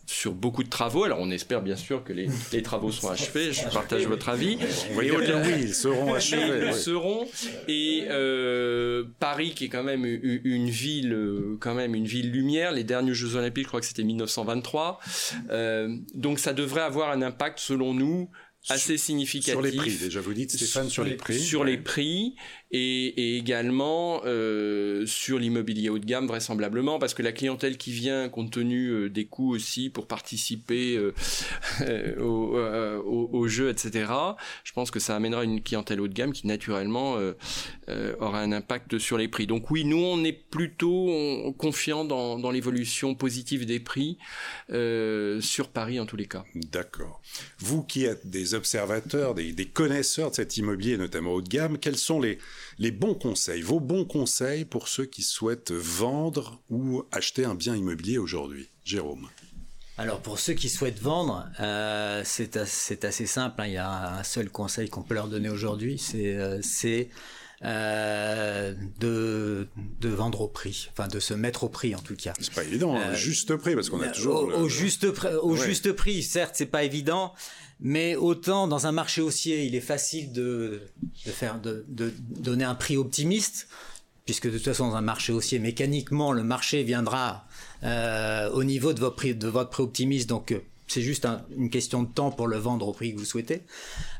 sur 0.08 0.32
beaucoup 0.32 0.64
de 0.64 0.70
travaux. 0.70 1.04
Alors 1.04 1.18
on 1.20 1.30
espère 1.30 1.60
bien 1.60 1.76
sûr 1.76 2.02
que 2.02 2.14
les, 2.14 2.28
travaux 2.62 2.90
seront 2.90 3.10
achevés. 3.10 3.52
Je 3.52 3.68
partage 3.68 4.06
votre 4.06 4.30
avis. 4.30 4.58
Oui, 4.96 5.10
ils 5.60 5.74
seront 5.74 6.14
achevés. 6.14 6.68
Ils 6.68 6.74
seront. 6.74 7.26
Et 7.68 8.06
euh, 8.08 9.04
Paris, 9.20 9.52
qui 9.54 9.66
est 9.66 9.68
quand 9.68 9.82
même 9.82 10.06
une, 10.06 10.70
ville, 10.70 11.12
euh, 11.12 11.58
quand 11.60 11.74
même 11.74 11.94
une 11.94 12.06
ville 12.06 12.32
lumière. 12.32 12.72
Les 12.72 12.84
derniers 12.84 13.12
Jeux 13.12 13.36
Olympiques, 13.36 13.64
je 13.64 13.68
crois 13.68 13.80
que 13.80 13.86
c'était 13.86 14.02
1923. 14.02 14.98
Euh, 15.50 15.94
donc 16.14 16.38
ça 16.38 16.54
devrait 16.54 16.82
avoir 16.82 17.10
un 17.10 17.20
impact, 17.20 17.58
selon 17.58 17.92
nous, 17.92 18.30
assez 18.68 18.98
significatif. 18.98 19.52
Sur 19.52 19.62
les 19.62 19.72
prix, 19.72 19.96
déjà 19.96 20.20
vous 20.20 20.34
dites 20.34 20.52
Stéphane, 20.52 20.88
sur 20.90 21.04
les 21.04 21.14
prix. 21.14 21.38
Sur 21.40 21.64
les 21.64 21.78
prix 21.78 22.34
et, 22.70 23.36
également 23.36 24.20
euh, 24.24 25.06
sur 25.06 25.38
l'immobilier 25.38 25.88
haut 25.88 25.98
de 25.98 26.04
gamme 26.04 26.26
vraisemblablement 26.26 26.98
parce 26.98 27.14
que 27.14 27.22
la 27.22 27.32
clientèle 27.32 27.78
qui 27.78 27.92
vient 27.92 28.28
compte 28.28 28.52
tenu 28.52 28.88
euh, 28.88 29.10
des 29.10 29.26
coûts 29.26 29.50
aussi 29.54 29.88
pour 29.88 30.06
participer 30.06 30.96
euh, 30.96 32.16
au, 32.20 32.58
au, 33.32 33.48
jeu 33.48 33.70
etc 33.70 34.12
je 34.64 34.72
pense 34.72 34.90
que 34.90 35.00
ça 35.00 35.16
amènera 35.16 35.44
une 35.44 35.62
clientèle 35.62 36.00
haut 36.00 36.08
de 36.08 36.12
gamme 36.12 36.32
qui 36.32 36.46
naturellement 36.46 37.16
aura 38.20 38.40
un 38.40 38.52
impact 38.52 38.98
sur 38.98 39.16
les 39.16 39.28
prix 39.28 39.46
donc 39.46 39.70
oui 39.70 39.84
nous 39.84 39.96
on 39.96 40.22
est 40.24 40.32
plutôt 40.32 41.08
confiant 41.56 42.04
dans, 42.04 42.38
dans 42.38 42.50
l'évolution 42.50 43.14
positive 43.14 43.64
des 43.64 43.80
prix 43.80 44.18
sur 44.68 45.68
Paris 45.72 46.00
en 46.00 46.06
tous 46.06 46.16
les 46.16 46.26
cas 46.26 46.44
d'accord 46.54 47.22
vous 47.58 47.82
qui 47.82 48.04
êtes 48.04 48.26
des 48.26 48.54
observateurs 48.58 49.34
des, 49.34 49.54
connaisseurs 49.66 50.30
de 50.30 50.36
cet 50.36 50.56
immobilier 50.58 50.98
notamment 50.98 51.32
haut 51.32 51.42
de 51.42 51.48
gamme 51.48 51.78
quels 51.78 51.96
sont 51.96 52.20
les 52.20 52.38
les 52.78 52.90
bons 52.90 53.14
conseils, 53.14 53.62
vos 53.62 53.80
bons 53.80 54.04
conseils 54.04 54.64
pour 54.64 54.88
ceux 54.88 55.06
qui 55.06 55.22
souhaitent 55.22 55.72
vendre 55.72 56.60
ou 56.70 57.04
acheter 57.10 57.44
un 57.44 57.54
bien 57.54 57.74
immobilier 57.74 58.18
aujourd'hui? 58.18 58.68
Jérôme. 58.84 59.28
Alors 59.96 60.20
pour 60.20 60.38
ceux 60.38 60.52
qui 60.52 60.68
souhaitent 60.68 61.00
vendre, 61.00 61.48
euh, 61.58 62.22
c'est 62.24 62.56
assez, 62.56 63.26
simple. 63.26 63.60
Hein. 63.60 63.66
Il 63.66 63.72
y 63.72 63.78
a 63.78 64.18
un 64.18 64.22
seul 64.22 64.48
conseil 64.48 64.88
qu'on 64.88 65.02
peut 65.02 65.14
leur 65.14 65.26
donner 65.26 65.48
aujourd'hui, 65.48 65.98
c'est 65.98 66.36
euh, 66.36 66.60
euh, 67.64 68.72
de, 69.00 69.66
de 70.00 70.08
vendre 70.08 70.42
au 70.42 70.48
prix, 70.48 70.88
enfin 70.92 71.08
de 71.08 71.18
se 71.18 71.34
mettre 71.34 71.64
au 71.64 71.68
prix 71.68 71.94
en 71.94 72.00
tout 72.00 72.14
cas. 72.14 72.32
C'est 72.40 72.52
pas 72.52 72.62
évident, 72.62 72.94
hein. 72.96 73.14
juste 73.14 73.56
prix 73.56 73.74
parce 73.74 73.90
qu'on 73.90 74.00
a 74.00 74.08
toujours 74.08 74.44
au, 74.44 74.68
juste 74.68 75.10
prix, 75.10 75.34
au 75.42 75.56
juste 75.56 75.92
prix. 75.92 76.22
Certes, 76.22 76.54
c'est 76.56 76.66
pas 76.66 76.84
évident, 76.84 77.34
mais 77.80 78.14
autant 78.14 78.68
dans 78.68 78.86
un 78.86 78.92
marché 78.92 79.20
haussier, 79.22 79.64
il 79.64 79.74
est 79.74 79.80
facile 79.80 80.32
de, 80.32 80.82
de 81.26 81.30
faire 81.32 81.60
de, 81.60 81.84
de 81.88 82.12
donner 82.30 82.64
un 82.64 82.76
prix 82.76 82.96
optimiste, 82.96 83.68
puisque 84.24 84.46
de 84.46 84.56
toute 84.56 84.66
façon 84.66 84.88
dans 84.90 84.96
un 84.96 85.00
marché 85.00 85.32
haussier, 85.32 85.58
mécaniquement 85.58 86.32
le 86.32 86.44
marché 86.44 86.84
viendra 86.84 87.46
euh, 87.82 88.50
au 88.50 88.62
niveau 88.62 88.92
de 88.92 89.00
votre 89.00 89.16
prix, 89.16 89.34
de 89.34 89.48
votre 89.48 89.70
prix 89.70 89.82
optimiste, 89.82 90.28
donc 90.28 90.52
euh, 90.52 90.60
c'est 90.88 91.02
juste 91.02 91.26
une 91.56 91.70
question 91.70 92.02
de 92.02 92.08
temps 92.08 92.30
pour 92.30 92.48
le 92.48 92.56
vendre 92.56 92.88
au 92.88 92.92
prix 92.92 93.12
que 93.12 93.18
vous 93.18 93.24
souhaitez. 93.24 93.62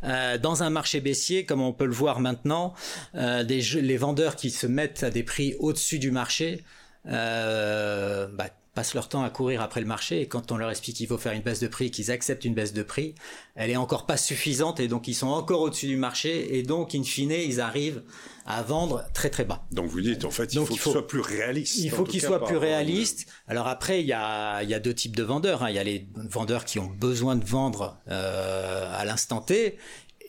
Euh, 0.05 0.39
dans 0.39 0.63
un 0.63 0.71
marché 0.71 1.01
baissier, 1.01 1.45
comme 1.45 1.61
on 1.61 1.73
peut 1.73 1.87
le 1.87 1.93
voir 1.93 2.21
maintenant, 2.21 2.75
euh, 3.15 3.43
les 3.43 3.97
vendeurs 3.97 4.37
qui 4.37 4.51
se 4.51 4.67
mettent 4.67 5.03
à 5.03 5.11
des 5.11 5.23
prix 5.23 5.55
au-dessus 5.59 5.99
du 5.99 6.11
marché, 6.11 6.65
euh, 7.07 8.29
bah, 8.29 8.51
passent 8.79 8.95
leur 8.95 9.09
temps 9.09 9.25
à 9.25 9.31
courir 9.31 9.61
après 9.61 9.81
le 9.81 9.89
marché 9.89 10.21
et 10.21 10.29
quand 10.29 10.53
on 10.53 10.57
leur 10.57 10.71
explique 10.71 10.95
qu'il 10.95 11.09
faut 11.09 11.19
faire 11.19 11.33
une 11.33 11.43
baisse 11.43 11.59
de 11.59 11.67
prix, 11.67 11.91
qu'ils 11.91 12.13
acceptent 12.13 12.45
une 12.45 12.55
baisse 12.55 12.73
de 12.73 12.85
prix, 12.85 13.17
elle 13.57 13.71
est 13.71 13.77
encore 13.77 14.07
pas 14.07 14.17
suffisante 14.17 14.79
et 14.79 14.87
donc 14.87 15.09
ils 15.09 15.17
sont 15.17 15.27
encore 15.27 15.63
au-dessus 15.63 15.89
du 15.89 15.97
marché 15.97 16.57
et 16.57 16.63
donc 16.63 16.95
in 16.95 17.03
fine 17.03 17.33
ils 17.33 17.61
arrivent 17.61 18.05
à 18.47 18.63
vendre 18.63 19.05
très 19.15 19.31
très 19.31 19.45
bas. 19.45 19.67
Donc 19.73 19.89
vous 19.89 20.01
dites 20.01 20.25
en 20.25 20.31
fait 20.31 20.55
il 20.55 20.61
faut, 20.61 20.67
qu'il 20.67 20.79
soit 20.79 21.09
plus 21.09 21.19
réaliste. 21.19 21.79
Il 21.79 21.91
faut 21.91 22.05
qu'il 22.05 22.21
soit 22.21 22.45
plus 22.45 22.57
réaliste. 22.57 23.27
Alors 23.49 23.67
après 23.67 24.01
il 24.01 24.07
y 24.07 24.13
a, 24.13 24.63
il 24.63 24.71
y 24.71 24.75
a 24.75 24.79
deux 24.79 24.95
types 24.95 25.17
de 25.17 25.25
vendeurs. 25.25 25.65
Hein. 25.65 25.71
Il 25.71 25.75
y 25.75 25.81
a 25.81 25.85
les 25.85 26.07
vendeurs 26.15 26.65
qui 26.65 26.79
ont 26.79 26.87
besoin 26.87 27.35
de 27.35 27.45
vendre 27.45 27.99
euh, 28.09 28.97
à 28.97 29.05
l'instant 29.05 29.41
T 29.41 29.77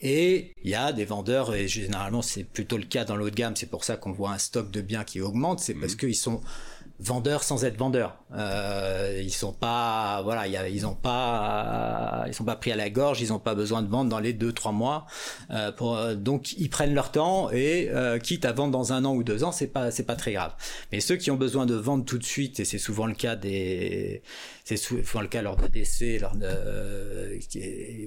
et 0.01 0.55
il 0.63 0.69
y 0.69 0.75
a 0.75 0.93
des 0.93 1.03
vendeurs, 1.05 1.53
et 1.53 1.67
généralement 1.67 2.21
c'est 2.21 2.45
plutôt 2.45 2.77
le 2.77 2.85
cas 2.85 3.03
dans 3.03 3.17
l'haut 3.17 3.29
de 3.29 3.35
gamme, 3.35 3.55
c'est 3.57 3.69
pour 3.69 3.83
ça 3.83 3.97
qu'on 3.97 4.13
voit 4.13 4.31
un 4.31 4.37
stock 4.37 4.71
de 4.71 4.79
biens 4.79 5.03
qui 5.03 5.19
augmente, 5.19 5.59
c'est 5.59 5.73
parce 5.73 5.93
mmh. 5.93 5.97
qu'ils 5.97 6.15
sont 6.15 6.39
vendeurs 6.99 7.43
sans 7.43 7.63
être 7.63 7.77
vendeurs. 7.77 8.17
Euh, 8.35 9.19
ils 9.23 9.31
sont 9.31 9.53
pas, 9.53 10.21
voilà, 10.23 10.47
ils 10.67 10.85
ont 10.85 10.95
pas, 10.95 12.25
ils 12.27 12.33
sont 12.33 12.43
pas 12.43 12.55
pris 12.55 12.71
à 12.71 12.75
la 12.75 12.89
gorge, 12.89 13.21
ils 13.21 13.31
ont 13.31 13.39
pas 13.39 13.55
besoin 13.55 13.81
de 13.81 13.87
vendre 13.87 14.09
dans 14.09 14.19
les 14.19 14.33
deux 14.33 14.51
trois 14.51 14.71
mois. 14.71 15.05
Euh, 15.51 15.71
pour, 15.71 15.97
donc 16.15 16.53
ils 16.53 16.69
prennent 16.69 16.93
leur 16.93 17.11
temps 17.11 17.49
et 17.51 17.89
euh, 17.89 18.19
quitte 18.19 18.45
à 18.45 18.51
vendre 18.51 18.71
dans 18.71 18.93
un 18.93 19.05
an 19.05 19.15
ou 19.15 19.23
deux 19.23 19.43
ans, 19.43 19.51
c'est 19.51 19.67
pas, 19.67 19.91
c'est 19.91 20.03
pas 20.03 20.15
très 20.15 20.33
grave. 20.33 20.53
Mais 20.91 20.99
ceux 20.99 21.15
qui 21.15 21.31
ont 21.31 21.37
besoin 21.37 21.65
de 21.65 21.75
vendre 21.75 22.03
tout 22.03 22.17
de 22.17 22.25
suite, 22.25 22.59
et 22.59 22.65
c'est 22.65 22.77
souvent 22.77 23.05
le 23.05 23.15
cas 23.15 23.35
des, 23.35 24.21
c'est 24.65 24.77
souvent 24.77 25.21
le 25.21 25.27
cas 25.27 25.41
lors 25.41 25.55
de 25.55 25.67
décès, 25.67 26.19
lors 26.19 26.35
de, 26.35 27.39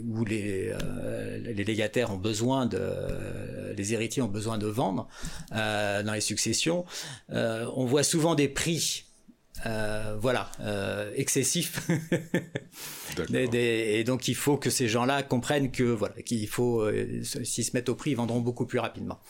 où 0.08 0.24
les, 0.24 0.70
euh, 0.70 1.38
les 1.38 1.64
légataires 1.64 2.12
ont 2.12 2.18
besoin 2.18 2.66
de, 2.66 2.78
les 3.72 3.94
héritiers 3.94 4.22
ont 4.22 4.28
besoin 4.28 4.58
de 4.58 4.66
vendre 4.66 5.08
euh, 5.54 6.02
dans 6.02 6.12
les 6.12 6.20
successions. 6.20 6.84
Euh, 7.32 7.66
on 7.74 7.84
voit 7.84 8.02
souvent 8.02 8.34
des 8.34 8.48
prix 8.48 9.06
euh, 9.66 10.16
voilà, 10.20 10.50
euh, 10.60 11.12
excessif. 11.14 11.88
et 13.44 14.04
donc 14.04 14.26
il 14.28 14.34
faut 14.34 14.56
que 14.56 14.70
ces 14.70 14.88
gens-là 14.88 15.22
comprennent 15.22 15.70
que 15.70 15.84
voilà, 15.84 16.14
qu'il 16.22 16.48
faut, 16.48 16.80
euh, 16.80 17.22
s'ils 17.22 17.64
se 17.64 17.70
mettent 17.74 17.88
au 17.88 17.94
prix, 17.94 18.10
ils 18.10 18.16
vendront 18.16 18.40
beaucoup 18.40 18.66
plus 18.66 18.78
rapidement. 18.78 19.20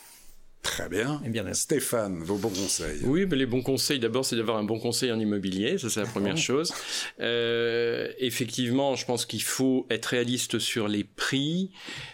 Très 0.62 0.88
bien. 0.88 1.20
Et 1.24 1.26
eh 1.26 1.30
bien 1.30 1.52
Stéphane, 1.54 2.22
vos 2.22 2.36
bons 2.36 2.48
conseils. 2.48 3.00
Oui, 3.02 3.26
mais 3.28 3.36
les 3.36 3.46
bons 3.46 3.62
conseils, 3.62 3.98
d'abord, 3.98 4.24
c'est 4.24 4.36
d'avoir 4.36 4.58
un 4.58 4.64
bon 4.64 4.78
conseil 4.78 5.10
en 5.10 5.18
immobilier. 5.18 5.76
Ça, 5.76 5.90
c'est 5.90 6.00
la 6.00 6.06
première 6.06 6.36
chose. 6.36 6.72
effectivement, 7.18 8.94
je 8.94 9.04
pense 9.04 9.26
qu'il 9.26 9.42
faut 9.42 9.86
être 9.90 10.06
réaliste 10.06 10.58
sur 10.58 10.88
les 10.88 11.04
prix. 11.04 11.72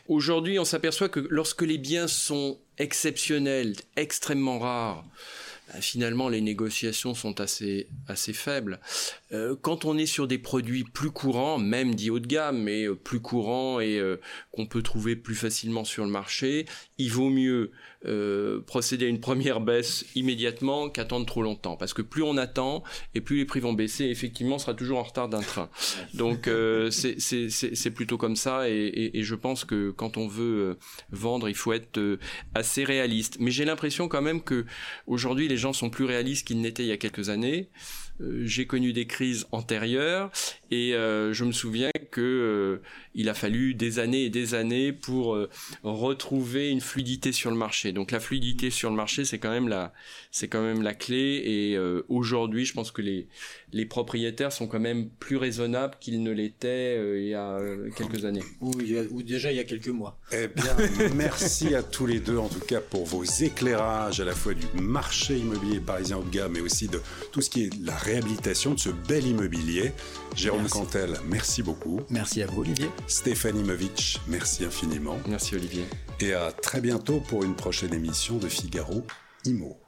Aujourd'hui, 0.08 0.58
on 0.58 0.64
s'aperçoit 0.64 1.08
que 1.08 1.20
lorsque 1.28 1.62
les 1.62 1.78
biens 1.78 2.08
sont 2.08 2.58
exceptionnels, 2.78 3.74
extrêmement 3.96 4.58
rares, 4.58 5.04
finalement 5.80 6.28
les 6.28 6.40
négociations 6.40 7.14
sont 7.14 7.40
assez 7.40 7.88
assez 8.06 8.32
faibles. 8.32 8.80
Euh, 9.32 9.56
quand 9.60 9.84
on 9.84 9.98
est 9.98 10.06
sur 10.06 10.26
des 10.26 10.38
produits 10.38 10.84
plus 10.84 11.10
courants, 11.10 11.58
même 11.58 11.94
dits 11.94 12.10
haut 12.10 12.18
de 12.18 12.26
gamme, 12.26 12.62
mais 12.62 12.84
euh, 12.84 12.94
plus 12.94 13.20
courants 13.20 13.80
et 13.80 13.98
euh, 13.98 14.18
qu'on 14.52 14.66
peut 14.66 14.82
trouver 14.82 15.16
plus 15.16 15.34
facilement 15.34 15.84
sur 15.84 16.04
le 16.04 16.10
marché, 16.10 16.66
il 16.96 17.10
vaut 17.10 17.30
mieux 17.30 17.70
procéder 18.66 19.06
à 19.06 19.08
une 19.08 19.18
première 19.18 19.60
baisse 19.60 20.06
immédiatement 20.14 20.88
qu'attendre 20.88 21.26
trop 21.26 21.42
longtemps, 21.42 21.76
parce 21.76 21.92
que 21.92 22.02
plus 22.02 22.22
on 22.22 22.36
attend 22.36 22.84
et 23.16 23.20
plus 23.20 23.38
les 23.38 23.44
prix 23.44 23.58
vont 23.58 23.72
baisser. 23.72 24.04
effectivement, 24.04 24.54
on 24.54 24.58
sera 24.60 24.74
toujours 24.74 25.00
en 25.00 25.02
retard 25.02 25.28
d'un 25.28 25.40
train. 25.40 25.68
Donc 26.14 26.48
c'est 26.90 27.90
plutôt 27.90 28.16
comme 28.16 28.36
ça, 28.36 28.70
et, 28.70 29.10
et, 29.14 29.22
je 29.24 29.34
pense 29.34 29.64
que 29.64 29.90
quand 29.90 30.16
on 30.16 30.28
veut 30.28 30.78
vendre, 31.10 31.48
il 31.48 31.56
faut 31.56 31.72
être 31.72 32.18
assez 32.54 32.84
réaliste. 32.84 33.38
Mais 33.40 33.50
j'ai 33.50 33.64
l'impression 33.64 34.06
quand 34.06 34.22
même 34.22 34.42
que 34.42 34.64
aujourd'hui 35.08 35.48
les 35.48 35.57
gens 35.58 35.72
sont 35.72 35.90
plus 35.90 36.04
réalistes 36.04 36.46
qu'ils 36.46 36.60
n'étaient 36.60 36.84
il 36.84 36.88
y 36.88 36.92
a 36.92 36.96
quelques 36.96 37.28
années. 37.28 37.68
Euh, 38.20 38.42
j'ai 38.44 38.66
connu 38.66 38.92
des 38.92 39.06
crises 39.06 39.46
antérieures 39.52 40.30
et 40.70 40.94
euh, 40.94 41.32
je 41.32 41.44
me 41.44 41.52
souviens 41.52 41.90
que 42.10 42.20
euh, 42.20 42.82
il 43.14 43.28
a 43.28 43.34
fallu 43.34 43.74
des 43.74 43.98
années 43.98 44.24
et 44.24 44.30
des 44.30 44.54
années 44.54 44.92
pour 44.92 45.38
retrouver 45.82 46.70
une 46.70 46.80
fluidité 46.80 47.32
sur 47.32 47.50
le 47.50 47.56
marché. 47.56 47.92
Donc 47.92 48.10
la 48.10 48.20
fluidité 48.20 48.70
sur 48.70 48.90
le 48.90 48.96
marché, 48.96 49.24
c'est 49.24 49.38
quand 49.38 49.50
même 49.50 49.68
la 49.68 49.92
c'est 50.30 50.48
quand 50.48 50.62
même 50.62 50.82
la 50.82 50.94
clé 50.94 51.42
et 51.44 51.78
aujourd'hui, 52.08 52.64
je 52.64 52.74
pense 52.74 52.92
que 52.92 53.02
les 53.02 53.26
les 53.72 53.84
propriétaires 53.84 54.52
sont 54.52 54.66
quand 54.66 54.80
même 54.80 55.08
plus 55.08 55.36
raisonnables 55.36 55.96
qu'ils 56.00 56.22
ne 56.22 56.30
l'étaient 56.30 57.18
il 57.18 57.28
y 57.28 57.34
a 57.34 57.58
quelques 57.96 58.24
années. 58.24 58.44
Ou, 58.60 58.72
ou, 59.10 59.22
déjà 59.22 59.50
il 59.50 59.56
y 59.56 59.60
a 59.60 59.64
quelques 59.64 59.88
mois. 59.88 60.18
Eh 60.32 60.48
bien, 60.48 60.76
merci 61.14 61.74
à 61.74 61.82
tous 61.82 62.06
les 62.06 62.20
deux 62.20 62.38
en 62.38 62.48
tout 62.48 62.60
cas 62.60 62.80
pour 62.80 63.04
vos 63.04 63.24
éclairages 63.24 64.20
à 64.20 64.24
la 64.24 64.34
fois 64.34 64.54
du 64.54 64.66
marché 64.80 65.36
immobilier 65.36 65.80
parisien 65.80 66.18
haut 66.18 66.24
de 66.24 66.30
gamme 66.30 66.52
mais 66.52 66.60
aussi 66.60 66.86
de 66.88 67.00
tout 67.32 67.40
ce 67.40 67.50
qui 67.50 67.64
est 67.64 67.70
la 67.82 67.96
réhabilitation 68.08 68.74
de 68.74 68.78
ce 68.78 68.88
bel 68.88 69.26
immobilier. 69.26 69.92
Jérôme 70.34 70.62
merci. 70.62 70.78
Cantel, 70.78 71.18
merci 71.26 71.62
beaucoup. 71.62 72.00
Merci 72.08 72.42
à 72.42 72.46
vous, 72.46 72.62
Olivier. 72.62 72.88
Stéphanie 73.06 73.62
Movitch, 73.62 74.20
merci 74.26 74.64
infiniment. 74.64 75.18
Merci, 75.28 75.54
Olivier. 75.54 75.84
Et 76.20 76.32
à 76.32 76.50
très 76.50 76.80
bientôt 76.80 77.20
pour 77.20 77.44
une 77.44 77.54
prochaine 77.54 77.92
émission 77.92 78.38
de 78.38 78.48
Figaro 78.48 79.04
Imo. 79.44 79.87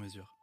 mesure. 0.01 0.40